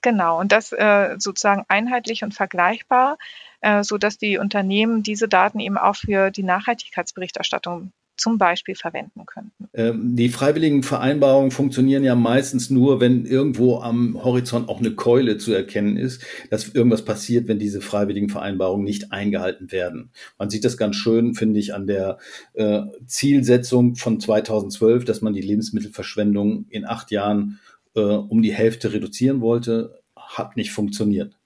Genau, 0.00 0.38
und 0.38 0.52
das 0.52 0.72
äh, 0.72 1.16
sozusagen 1.18 1.64
einheitlich 1.68 2.22
und 2.22 2.32
vergleichbar, 2.32 3.18
äh, 3.60 3.82
so 3.82 3.98
dass 3.98 4.18
die 4.18 4.38
Unternehmen 4.38 5.02
diese 5.02 5.28
Daten 5.28 5.58
eben 5.58 5.76
auch 5.76 5.96
für 5.96 6.30
die 6.30 6.44
Nachhaltigkeitsberichterstattung 6.44 7.92
zum 8.16 8.38
Beispiel 8.38 8.76
verwenden 8.76 9.26
könnten. 9.26 9.37
Ähm, 9.78 10.16
die 10.16 10.28
freiwilligen 10.28 10.82
Vereinbarungen 10.82 11.52
funktionieren 11.52 12.02
ja 12.02 12.16
meistens 12.16 12.68
nur, 12.68 13.00
wenn 13.00 13.24
irgendwo 13.24 13.78
am 13.78 14.20
Horizont 14.24 14.68
auch 14.68 14.80
eine 14.80 14.90
Keule 14.96 15.38
zu 15.38 15.52
erkennen 15.52 15.96
ist, 15.96 16.24
dass 16.50 16.74
irgendwas 16.74 17.04
passiert, 17.04 17.46
wenn 17.46 17.60
diese 17.60 17.80
freiwilligen 17.80 18.28
Vereinbarungen 18.28 18.84
nicht 18.84 19.12
eingehalten 19.12 19.70
werden. 19.70 20.10
Man 20.36 20.50
sieht 20.50 20.64
das 20.64 20.76
ganz 20.78 20.96
schön, 20.96 21.34
finde 21.34 21.60
ich, 21.60 21.74
an 21.74 21.86
der 21.86 22.18
äh, 22.54 22.80
Zielsetzung 23.06 23.94
von 23.94 24.18
2012, 24.18 25.04
dass 25.04 25.22
man 25.22 25.32
die 25.32 25.42
Lebensmittelverschwendung 25.42 26.66
in 26.70 26.84
acht 26.84 27.12
Jahren 27.12 27.60
äh, 27.94 28.00
um 28.00 28.42
die 28.42 28.52
Hälfte 28.52 28.92
reduzieren 28.92 29.40
wollte, 29.40 30.00
hat 30.16 30.56
nicht 30.56 30.72
funktioniert. 30.72 31.37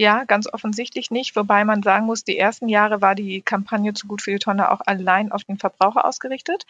Ja, 0.00 0.22
ganz 0.22 0.46
offensichtlich 0.46 1.10
nicht, 1.10 1.34
wobei 1.34 1.64
man 1.64 1.82
sagen 1.82 2.06
muss, 2.06 2.22
die 2.22 2.38
ersten 2.38 2.68
Jahre 2.68 3.02
war 3.02 3.16
die 3.16 3.42
Kampagne 3.42 3.94
zu 3.94 4.06
gut 4.06 4.22
für 4.22 4.30
die 4.30 4.38
Tonne 4.38 4.70
auch 4.70 4.80
allein 4.86 5.32
auf 5.32 5.42
den 5.42 5.58
Verbraucher 5.58 6.04
ausgerichtet. 6.04 6.66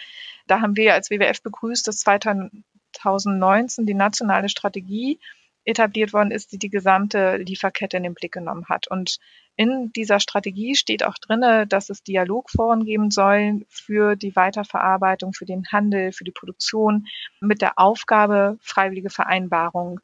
Da 0.47 0.63
haben 0.63 0.77
wir 0.77 0.95
als 0.95 1.11
WWF 1.11 1.43
begrüßt, 1.43 1.87
dass 1.87 1.99
2019 1.99 3.85
die 3.85 3.93
nationale 3.93 4.49
Strategie 4.49 5.21
etabliert 5.67 6.15
worden 6.15 6.31
ist, 6.31 6.53
die 6.53 6.59
die 6.59 6.71
gesamte 6.71 7.37
Lieferkette 7.37 7.99
in 7.99 8.05
den 8.05 8.15
Blick 8.15 8.33
genommen 8.33 8.65
hat. 8.71 8.89
Und 8.89 9.19
in 9.57 9.93
dieser 9.93 10.21
Strategie 10.21 10.75
steht 10.75 11.05
auch 11.05 11.19
drinne, 11.19 11.67
dass 11.67 11.91
es 11.91 12.03
Dialogforen 12.03 12.87
geben 12.87 13.11
soll 13.11 13.67
für 13.69 14.17
die 14.17 14.35
Weiterverarbeitung, 14.37 15.35
für 15.35 15.45
den 15.45 15.67
Handel, 15.71 16.13
für 16.13 16.25
die 16.25 16.33
Produktion 16.33 17.07
mit 17.41 17.61
der 17.61 17.79
Aufgabe, 17.79 18.57
freiwillige 18.63 19.11
Vereinbarungen 19.11 20.01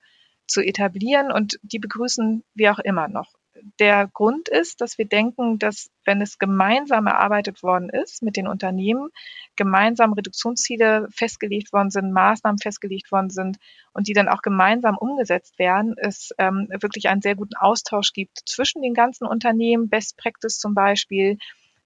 zu 0.46 0.60
etablieren 0.60 1.32
und 1.32 1.58
die 1.62 1.78
begrüßen 1.78 2.44
wir 2.54 2.72
auch 2.72 2.78
immer 2.78 3.08
noch. 3.08 3.32
Der 3.78 4.08
Grund 4.12 4.48
ist, 4.48 4.80
dass 4.80 4.98
wir 4.98 5.06
denken, 5.06 5.58
dass 5.58 5.88
wenn 6.04 6.20
es 6.20 6.38
gemeinsam 6.38 7.06
erarbeitet 7.06 7.62
worden 7.62 7.88
ist 7.88 8.22
mit 8.22 8.36
den 8.36 8.48
Unternehmen, 8.48 9.10
gemeinsam 9.56 10.12
Reduktionsziele 10.12 11.06
festgelegt 11.10 11.72
worden 11.72 11.90
sind, 11.90 12.12
Maßnahmen 12.12 12.58
festgelegt 12.58 13.12
worden 13.12 13.30
sind 13.30 13.58
und 13.92 14.08
die 14.08 14.12
dann 14.12 14.28
auch 14.28 14.42
gemeinsam 14.42 14.98
umgesetzt 14.98 15.58
werden, 15.58 15.94
es 15.96 16.34
ähm, 16.38 16.68
wirklich 16.80 17.08
einen 17.08 17.22
sehr 17.22 17.36
guten 17.36 17.56
Austausch 17.56 18.12
gibt 18.12 18.40
zwischen 18.44 18.82
den 18.82 18.92
ganzen 18.92 19.26
Unternehmen, 19.26 19.88
Best 19.88 20.16
Practice 20.16 20.58
zum 20.58 20.74
Beispiel, 20.74 21.38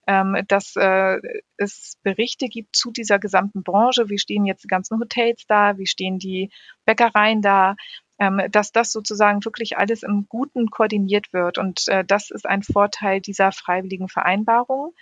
ähm, 0.06 0.38
dass 0.48 0.74
äh, 0.74 1.20
es 1.58 1.98
Berichte 2.02 2.48
gibt 2.48 2.74
zu 2.74 2.90
dieser 2.90 3.18
gesamten 3.18 3.62
Branche. 3.62 4.08
Wie 4.08 4.18
stehen 4.18 4.46
jetzt 4.46 4.64
die 4.64 4.68
ganzen 4.68 4.98
Hotels 4.98 5.44
da? 5.46 5.76
Wie 5.76 5.86
stehen 5.86 6.18
die 6.18 6.50
Bäckereien 6.86 7.42
da? 7.42 7.76
Ähm, 8.18 8.42
dass 8.50 8.72
das 8.72 8.92
sozusagen 8.92 9.44
wirklich 9.44 9.78
alles 9.78 10.02
im 10.02 10.26
Guten 10.28 10.70
koordiniert 10.70 11.32
wird. 11.32 11.58
Und 11.58 11.86
äh, 11.88 12.04
das 12.04 12.30
ist 12.30 12.46
ein 12.46 12.62
Vorteil 12.62 13.20
dieser 13.20 13.52
freiwilligen 13.52 14.08
Vereinbarung. 14.08 14.94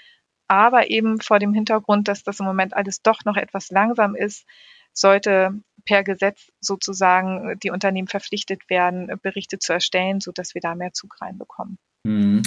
Aber 0.48 0.90
eben 0.90 1.20
vor 1.20 1.38
dem 1.38 1.54
Hintergrund, 1.54 2.08
dass 2.08 2.22
das 2.22 2.40
im 2.40 2.46
Moment 2.46 2.74
alles 2.74 3.02
doch 3.02 3.24
noch 3.24 3.36
etwas 3.36 3.70
langsam 3.70 4.14
ist, 4.14 4.46
sollte 4.92 5.50
per 5.84 6.04
Gesetz 6.04 6.50
sozusagen 6.60 7.58
die 7.62 7.70
Unternehmen 7.70 8.08
verpflichtet 8.08 8.68
werden, 8.70 9.10
Berichte 9.22 9.58
zu 9.58 9.72
erstellen, 9.72 10.20
sodass 10.20 10.54
wir 10.54 10.60
da 10.60 10.74
mehr 10.74 10.92
Zug 10.92 11.20
reinbekommen. 11.20 11.78
Mhm. 12.06 12.42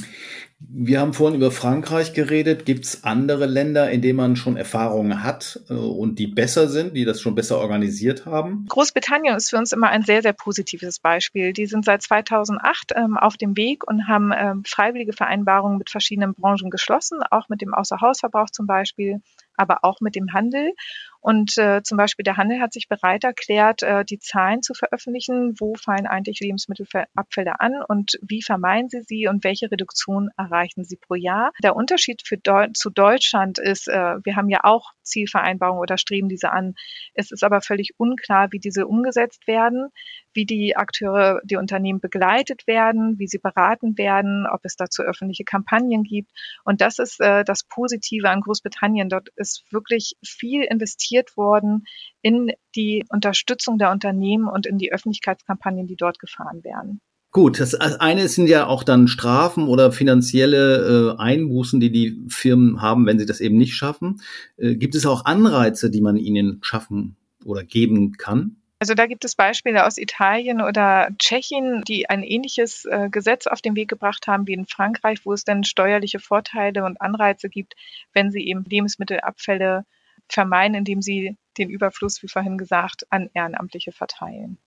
Wir 0.62 1.00
haben 1.00 1.14
vorhin 1.14 1.38
über 1.38 1.52
Frankreich 1.52 2.12
geredet. 2.12 2.66
Gibt 2.66 2.84
es 2.84 3.06
andere 3.06 3.46
Länder, 3.46 3.90
in 3.92 4.02
denen 4.02 4.18
man 4.18 4.36
schon 4.36 4.58
Erfahrungen 4.58 5.24
hat 5.24 5.62
äh, 5.70 5.74
und 5.74 6.20
die 6.20 6.28
besser 6.28 6.68
sind, 6.68 6.98
die 6.98 7.06
das 7.06 7.22
schon 7.22 7.34
besser 7.34 7.60
organisiert 7.60 8.26
haben? 8.26 8.66
Großbritannien 8.68 9.38
ist 9.38 9.52
für 9.52 9.58
uns 9.58 9.72
immer 9.72 9.88
ein 9.88 10.04
sehr, 10.04 10.22
sehr 10.22 10.34
positives 10.34 11.00
Beispiel. 11.00 11.54
Die 11.54 11.66
sind 11.66 11.86
seit 11.86 12.02
2008 12.02 12.92
ähm, 12.94 13.18
auf 13.18 13.38
dem 13.38 13.56
Weg 13.56 13.88
und 13.88 14.10
haben 14.10 14.34
ähm, 14.36 14.64
freiwillige 14.66 15.14
Vereinbarungen 15.14 15.78
mit 15.78 15.90
verschiedenen 15.90 16.34
Branchen 16.34 16.70
geschlossen, 16.70 17.20
auch 17.32 17.48
mit 17.48 17.62
dem 17.62 17.74
Außerhausverbrauch 17.74 18.50
zum 18.50 18.68
Beispiel, 18.68 19.22
aber 19.56 19.86
auch 19.86 20.02
mit 20.02 20.16
dem 20.16 20.34
Handel. 20.34 20.74
Und 21.22 21.58
äh, 21.58 21.82
zum 21.84 21.98
Beispiel 21.98 22.24
der 22.24 22.38
Handel 22.38 22.62
hat 22.62 22.74
sich 22.74 22.88
bereit 22.88 23.24
erklärt, 23.24 23.84
äh, 23.84 24.06
die 24.06 24.20
Zahlen 24.20 24.62
zu 24.62 24.74
veröffentlichen, 24.74 25.56
wo 25.60 25.76
fallen 25.76 26.08
eigentlich 26.08 26.40
Lebensmittelabfälle 26.40 27.60
an 27.60 27.84
und 27.88 28.18
wie 28.22 28.42
vermeiden 28.42 28.90
sie 28.90 29.02
sie 29.02 29.28
und 29.28 29.44
welche 29.44 29.72
Reduktion 29.72 30.30
erreichen 30.38 30.84
sie 30.84 30.98
pro 30.98 31.16
Jahr. 31.16 31.52
Der 31.62 31.76
Unterschied 31.76 32.22
für 32.26 32.38
Deu 32.38 32.68
zu 32.74 32.90
Deutschland 32.90 33.60
ist, 33.60 33.88
äh, 33.88 34.16
wir 34.24 34.36
haben 34.36 34.50
ja 34.50 34.60
auch 34.64 34.92
Zielvereinbarungen 35.10 35.82
oder 35.82 35.98
streben 35.98 36.30
diese 36.30 36.52
an. 36.52 36.76
Es 37.14 37.32
ist 37.32 37.44
aber 37.44 37.62
völlig 37.62 37.94
unklar, 37.98 38.52
wie 38.52 38.60
diese 38.60 38.88
umgesetzt 38.88 39.48
werden, 39.48 39.90
wie 40.34 40.46
die 40.46 40.78
Akteure, 40.78 41.42
die 41.44 41.58
Unternehmen 41.58 42.00
begleitet 42.00 42.68
werden, 42.68 43.18
wie 43.20 43.28
sie 43.28 43.40
beraten 43.40 43.98
werden, 43.98 44.46
ob 44.50 44.62
es 44.64 44.76
dazu 44.76 45.02
öffentliche 45.02 45.44
Kampagnen 45.44 46.04
gibt. 46.04 46.32
Und 46.64 46.82
das 46.82 47.00
ist 47.00 47.20
äh, 47.20 47.44
das 47.44 47.64
Positive 47.64 48.30
an 48.30 48.42
Großbritannien. 48.42 49.10
Dort 49.10 49.30
ist 49.36 49.66
wirklich 49.72 50.14
viel 50.24 50.64
investiert 50.64 51.36
worden 51.36 51.86
in 52.22 52.52
die 52.76 53.06
Unterstützung 53.10 53.78
der 53.78 53.92
Unternehmen 53.92 54.48
und 54.48 54.66
in 54.66 54.78
die 54.78 54.92
Öffentlichkeitskampagnen, 54.92 55.88
die 55.88 55.96
dort 55.96 56.20
gefahren 56.20 56.64
werden. 56.64 57.02
Gut, 57.32 57.60
das 57.60 57.76
eine 57.76 58.28
sind 58.28 58.48
ja 58.48 58.66
auch 58.66 58.84
dann 58.84 59.08
Strafen 59.08 59.68
oder 59.68 59.92
finanzielle 59.92 61.16
äh, 61.16 61.22
Einbußen, 61.22 61.80
die 61.80 61.92
die 61.92 62.26
Firmen 62.28 62.82
haben, 62.82 63.06
wenn 63.06 63.20
sie 63.20 63.28
das 63.28 63.40
eben 63.40 63.56
nicht 63.56 63.76
schaffen. 63.76 64.22
Äh, 64.58 64.76
gibt 64.76 64.96
es 64.96 65.06
auch 65.06 65.26
Anreize, 65.26 65.92
die 65.92 66.02
man 66.02 66.18
ihnen 66.18 66.60
schaffen 66.64 67.18
oder 67.46 67.64
geben 67.64 68.14
kann? 68.14 68.56
Also 68.80 68.96
da 68.96 69.06
gibt 69.06 69.26
es 69.26 69.36
Beispiele 69.36 69.86
aus 69.86 69.98
Italien 69.98 70.62
oder 70.62 71.10
Tschechien, 71.20 71.84
die 71.86 72.10
ein 72.10 72.24
ähnliches 72.24 72.86
äh, 72.86 73.10
Gesetz 73.12 73.46
auf 73.46 73.62
den 73.62 73.76
Weg 73.76 73.90
gebracht 73.90 74.26
haben 74.26 74.48
wie 74.48 74.54
in 74.54 74.66
Frankreich, 74.66 75.26
wo 75.26 75.34
es 75.34 75.44
dann 75.44 75.64
steuerliche 75.64 76.20
Vorteile 76.20 76.84
und 76.84 77.00
Anreize 77.00 77.50
gibt, 77.50 77.76
wenn 78.14 78.32
sie 78.32 78.48
eben 78.48 78.64
Lebensmittelabfälle 78.64 79.86
vermeiden, 80.30 80.76
indem 80.76 81.02
sie 81.02 81.38
den 81.60 81.70
Überfluss, 81.70 82.24
wie 82.24 82.30
vorhin 82.30 82.58
gesagt, 82.58 83.06
an 83.12 83.30
Ehrenamtliche 83.34 83.92
verteilen. 83.92 84.58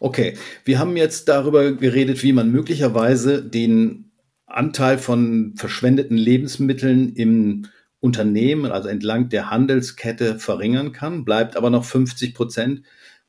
Okay, 0.00 0.36
wir 0.64 0.78
haben 0.78 0.96
jetzt 0.96 1.28
darüber 1.28 1.72
geredet, 1.72 2.22
wie 2.22 2.32
man 2.32 2.50
möglicherweise 2.50 3.42
den 3.42 4.10
Anteil 4.46 4.98
von 4.98 5.54
verschwendeten 5.56 6.16
Lebensmitteln 6.16 7.14
im 7.14 7.66
Unternehmen, 8.00 8.70
also 8.70 8.88
entlang 8.88 9.30
der 9.30 9.50
Handelskette 9.50 10.38
verringern 10.38 10.92
kann, 10.92 11.24
bleibt 11.24 11.56
aber 11.56 11.70
noch 11.70 11.84
50 11.84 12.34
Prozent 12.34 12.82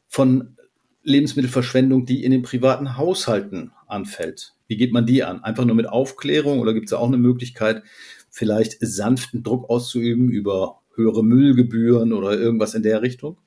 von 0.07 0.57
Lebensmittelverschwendung, 1.03 2.05
die 2.05 2.23
in 2.23 2.31
den 2.31 2.41
privaten 2.41 2.97
Haushalten 2.97 3.71
anfällt. 3.87 4.53
Wie 4.67 4.75
geht 4.75 4.91
man 4.91 5.05
die 5.05 5.23
an? 5.23 5.43
Einfach 5.43 5.65
nur 5.65 5.75
mit 5.75 5.87
Aufklärung 5.87 6.59
oder 6.59 6.73
gibt 6.73 6.87
es 6.87 6.93
auch 6.93 7.07
eine 7.07 7.17
Möglichkeit, 7.17 7.83
vielleicht 8.29 8.77
sanften 8.81 9.43
Druck 9.43 9.69
auszuüben 9.69 10.29
über 10.29 10.81
höhere 10.95 11.23
Müllgebühren 11.23 12.11
oder 12.11 12.37
irgendwas 12.37 12.73
in 12.73 12.83
der 12.83 13.01
Richtung? 13.01 13.37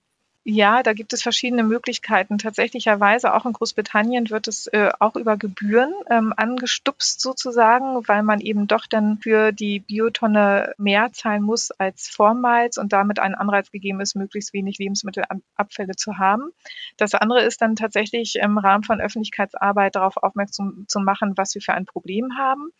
Ja, 0.50 0.82
da 0.82 0.94
gibt 0.94 1.12
es 1.12 1.22
verschiedene 1.22 1.62
Möglichkeiten. 1.62 2.38
Tatsächlicherweise 2.38 3.34
auch 3.34 3.44
in 3.44 3.52
Großbritannien 3.52 4.30
wird 4.30 4.48
es 4.48 4.66
äh, 4.68 4.88
auch 4.98 5.14
über 5.14 5.36
Gebühren 5.36 5.92
ähm, 6.08 6.32
angestupst 6.34 7.20
sozusagen, 7.20 8.08
weil 8.08 8.22
man 8.22 8.40
eben 8.40 8.66
doch 8.66 8.86
dann 8.86 9.18
für 9.18 9.52
die 9.52 9.80
Biotonne 9.80 10.72
mehr 10.78 11.12
zahlen 11.12 11.42
muss 11.42 11.70
als 11.72 12.08
vormals 12.08 12.78
und 12.78 12.94
damit 12.94 13.18
ein 13.18 13.34
Anreiz 13.34 13.70
gegeben 13.70 14.00
ist, 14.00 14.16
möglichst 14.16 14.54
wenig 14.54 14.78
Lebensmittelabfälle 14.78 15.96
zu 15.96 16.16
haben. 16.16 16.48
Das 16.96 17.12
andere 17.12 17.42
ist 17.42 17.60
dann 17.60 17.76
tatsächlich 17.76 18.36
im 18.36 18.56
Rahmen 18.56 18.84
von 18.84 19.02
Öffentlichkeitsarbeit 19.02 19.96
darauf 19.96 20.16
aufmerksam 20.16 20.86
zu 20.88 20.98
machen, 21.00 21.34
was 21.36 21.54
wir 21.54 21.60
für 21.60 21.74
ein 21.74 21.84
Problem 21.84 22.38
haben. 22.38 22.70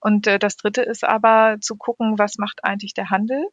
Und 0.00 0.26
äh, 0.26 0.38
das 0.38 0.56
Dritte 0.56 0.82
ist 0.82 1.04
aber 1.04 1.58
zu 1.60 1.76
gucken, 1.76 2.18
was 2.18 2.38
macht 2.38 2.64
eigentlich 2.64 2.94
der 2.94 3.10
Handel 3.10 3.46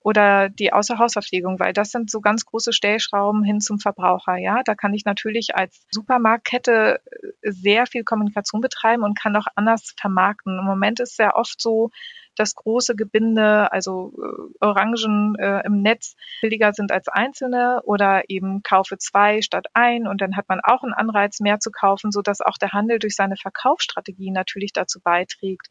oder 0.00 0.48
die 0.48 0.72
Außerhausverpflegung, 0.72 1.60
weil 1.60 1.72
das 1.72 1.90
sind 1.90 2.10
so 2.10 2.20
ganz 2.20 2.44
große 2.44 2.72
Stellschrauben 2.72 3.44
hin 3.44 3.60
zum 3.60 3.78
Verbraucher. 3.78 4.36
Ja, 4.36 4.62
da 4.64 4.74
kann 4.74 4.94
ich 4.94 5.04
natürlich 5.04 5.54
als 5.54 5.86
Supermarktkette 5.90 7.00
äh, 7.42 7.50
sehr 7.50 7.86
viel 7.86 8.04
Kommunikation 8.04 8.60
betreiben 8.60 9.04
und 9.04 9.18
kann 9.18 9.36
auch 9.36 9.46
anders 9.54 9.94
vermarkten. 9.98 10.58
Im 10.58 10.64
Moment 10.64 11.00
ist 11.00 11.16
sehr 11.16 11.36
oft 11.36 11.60
so, 11.60 11.90
dass 12.36 12.54
große 12.54 12.94
Gebinde, 12.96 13.72
also 13.72 14.12
äh, 14.18 14.64
Orangen 14.64 15.34
äh, 15.38 15.64
im 15.66 15.82
Netz 15.82 16.14
billiger 16.40 16.72
sind 16.72 16.92
als 16.92 17.08
einzelne 17.08 17.80
oder 17.84 18.22
eben 18.28 18.62
kaufe 18.62 18.98
zwei 18.98 19.42
statt 19.42 19.66
ein 19.74 20.06
und 20.06 20.20
dann 20.20 20.36
hat 20.36 20.48
man 20.48 20.60
auch 20.62 20.82
einen 20.82 20.94
Anreiz 20.94 21.40
mehr 21.40 21.60
zu 21.60 21.70
kaufen, 21.70 22.10
so 22.10 22.22
dass 22.22 22.40
auch 22.40 22.56
der 22.58 22.72
Handel 22.72 22.98
durch 22.98 23.14
seine 23.14 23.36
Verkaufsstrategie 23.36 24.30
natürlich 24.30 24.72
dazu 24.72 25.00
beiträgt, 25.00 25.68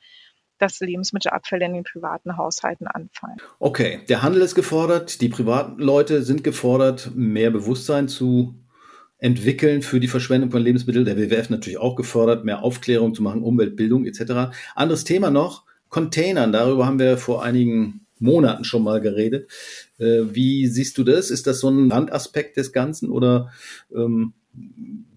dass 0.62 0.80
Lebensmittelabfälle 0.80 1.66
in 1.66 1.74
den 1.74 1.84
privaten 1.84 2.38
Haushalten 2.38 2.88
anfallen. 2.88 3.38
Okay, 3.60 4.02
der 4.08 4.22
Handel 4.22 4.44
ist 4.44 4.56
gefordert, 4.56 5.22
die 5.22 5.30
privaten 5.30 5.82
Leute 5.82 6.22
sind 6.22 6.44
gefordert, 6.44 7.12
mehr 7.16 7.50
Bewusstsein 7.50 8.08
zu 8.08 8.56
entwickeln 9.18 9.82
für 9.82 10.00
die 10.00 10.08
Verschwendung 10.08 10.52
von 10.52 10.62
Lebensmitteln. 10.62 11.06
Der 11.06 11.18
WWF 11.18 11.50
natürlich 11.50 11.80
auch 11.80 11.96
gefordert, 11.96 12.46
mehr 12.46 12.64
Aufklärung 12.64 13.14
zu 13.14 13.24
machen, 13.24 13.44
Umweltbildung 13.44 14.06
etc. 14.06 14.54
Anderes 14.76 15.04
Thema 15.04 15.30
noch, 15.30 15.66
Containern. 15.92 16.52
Darüber 16.52 16.88
haben 16.88 16.98
wir 16.98 17.18
vor 17.18 17.44
einigen 17.44 18.08
Monaten 18.18 18.64
schon 18.64 18.84
mal 18.84 19.02
geredet. 19.02 19.52
Äh, 20.00 20.34
wie 20.34 20.66
siehst 20.68 20.98
du 20.98 21.04
das? 21.04 21.30
Ist 21.30 21.46
das 21.46 21.60
so 21.60 21.70
ein 21.70 21.92
Randaspekt 21.92 22.58
des 22.58 22.72
Ganzen 22.72 23.12
oder 23.12 23.52
ähm, 23.94 24.34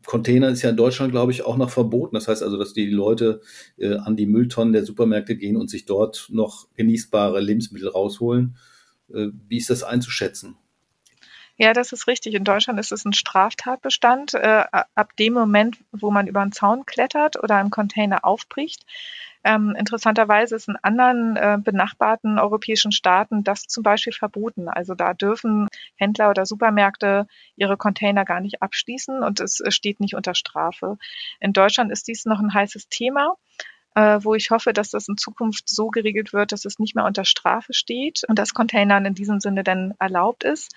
Container 0.04 0.48
ist 0.50 0.62
ja 0.62 0.70
in 0.70 0.76
Deutschland, 0.76 1.12
glaube 1.12 1.32
ich, 1.32 1.44
auch 1.44 1.56
noch 1.56 1.70
verboten. 1.70 2.14
Das 2.14 2.28
heißt 2.28 2.42
also, 2.42 2.58
dass 2.58 2.74
die 2.74 2.86
Leute 2.86 3.40
äh, 3.78 3.96
an 3.96 4.16
die 4.16 4.26
Mülltonnen 4.26 4.72
der 4.72 4.84
Supermärkte 4.84 5.36
gehen 5.36 5.56
und 5.56 5.70
sich 5.70 5.86
dort 5.86 6.28
noch 6.30 6.68
genießbare 6.74 7.40
Lebensmittel 7.40 7.88
rausholen. 7.88 8.56
Äh, 9.12 9.28
wie 9.48 9.56
ist 9.56 9.70
das 9.70 9.82
einzuschätzen? 9.82 10.56
Ja, 11.56 11.72
das 11.72 11.92
ist 11.92 12.08
richtig. 12.08 12.34
In 12.34 12.42
Deutschland 12.44 12.80
ist 12.80 12.90
es 12.90 13.04
ein 13.04 13.12
Straftatbestand. 13.12 14.34
Äh, 14.34 14.64
ab 14.72 15.16
dem 15.16 15.34
Moment, 15.34 15.78
wo 15.92 16.10
man 16.10 16.26
über 16.26 16.40
einen 16.40 16.52
Zaun 16.52 16.84
klettert 16.84 17.40
oder 17.40 17.56
einen 17.56 17.70
Container 17.70 18.24
aufbricht, 18.24 18.84
ähm, 19.44 19.76
interessanterweise 19.78 20.56
ist 20.56 20.68
in 20.68 20.76
anderen 20.82 21.36
äh, 21.36 21.58
benachbarten 21.62 22.38
europäischen 22.38 22.92
Staaten 22.92 23.44
das 23.44 23.66
zum 23.68 23.82
Beispiel 23.82 24.12
verboten. 24.12 24.68
Also 24.68 24.94
da 24.94 25.14
dürfen 25.14 25.68
Händler 25.96 26.30
oder 26.30 26.46
Supermärkte 26.46 27.26
ihre 27.54 27.76
Container 27.76 28.24
gar 28.24 28.40
nicht 28.40 28.62
abschließen 28.62 29.22
und 29.22 29.40
es 29.40 29.62
steht 29.68 30.00
nicht 30.00 30.14
unter 30.14 30.34
Strafe. 30.34 30.96
In 31.40 31.52
Deutschland 31.52 31.92
ist 31.92 32.08
dies 32.08 32.24
noch 32.24 32.40
ein 32.40 32.54
heißes 32.54 32.88
Thema 32.88 33.36
äh, 33.94 34.18
wo 34.22 34.34
ich 34.34 34.50
hoffe, 34.50 34.72
dass 34.72 34.90
das 34.90 35.08
in 35.08 35.16
Zukunft 35.16 35.68
so 35.68 35.88
geregelt 35.88 36.32
wird, 36.32 36.50
dass 36.52 36.64
es 36.64 36.80
nicht 36.80 36.96
mehr 36.96 37.04
unter 37.04 37.24
Strafe 37.24 37.72
steht 37.72 38.22
und 38.28 38.38
dass 38.40 38.54
Containern 38.54 39.04
in 39.04 39.14
diesem 39.14 39.38
Sinne 39.40 39.62
dann 39.62 39.94
erlaubt 40.00 40.42
ist. 40.42 40.74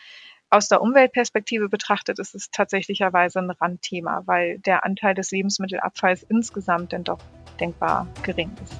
Aus 0.50 0.70
der 0.70 0.82
Umweltperspektive 0.82 1.68
betrachtet 1.68 2.20
ist 2.20 2.34
es 2.34 2.50
tatsächlicherweise 2.52 3.40
ein 3.40 3.52
Randthema, 3.52 4.24
weil 4.28 4.60
der 4.60 4.86
Anteil 4.86 5.14
des 5.14 5.32
Lebensmittelabfalls 5.32 6.24
insgesamt 6.24 6.94
denn 6.94 7.04
doch 7.04 7.20
denkbar 7.60 8.08
gering 8.24 8.52
ist. 8.64 8.74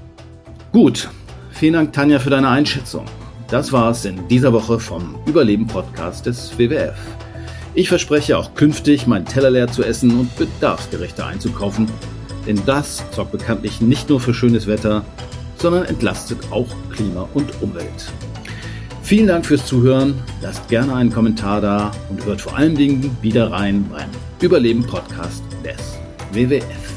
Gut, 0.72 1.10
vielen 1.52 1.74
Dank 1.74 1.92
Tanja 1.92 2.20
für 2.20 2.30
deine 2.30 2.48
Einschätzung. 2.48 3.06
Das 3.50 3.74
war 3.74 3.92
es 3.92 4.06
in 4.06 4.30
dieser 4.30 4.54
Woche 4.54 4.80
vom 4.80 5.20
Überleben-Podcast 5.26 6.26
des 6.26 6.58
WWF. 6.58 6.98
Ich 7.74 7.90
verspreche 7.90 8.38
auch 8.38 8.56
künftig, 8.56 9.06
meinen 9.06 9.26
Teller 9.26 9.50
leer 9.50 9.68
zu 9.68 9.84
essen 9.84 10.18
und 10.18 10.34
bedarfsgerechter 10.38 11.26
einzukaufen, 11.26 11.92
denn 12.48 12.62
das 12.66 13.04
sorgt 13.12 13.34
bekanntlich 13.34 13.82
nicht 13.82 14.08
nur 14.08 14.22
für 14.22 14.34
schönes 14.34 14.68
Wetter, 14.68 15.04
sondern 15.58 15.84
entlastet 15.84 16.50
auch 16.50 16.74
Klima 16.92 17.28
und 17.34 17.62
Umwelt. 17.62 18.10
Vielen 19.08 19.28
Dank 19.28 19.46
fürs 19.46 19.66
Zuhören. 19.66 20.22
Lasst 20.42 20.68
gerne 20.68 20.94
einen 20.94 21.10
Kommentar 21.10 21.62
da 21.62 21.92
und 22.10 22.26
hört 22.26 22.42
vor 22.42 22.58
allen 22.58 22.76
Dingen 22.76 23.16
wieder 23.22 23.50
rein 23.50 23.86
beim 23.90 24.10
Überleben-Podcast 24.42 25.44
des 25.64 25.98
WWF. 26.34 26.97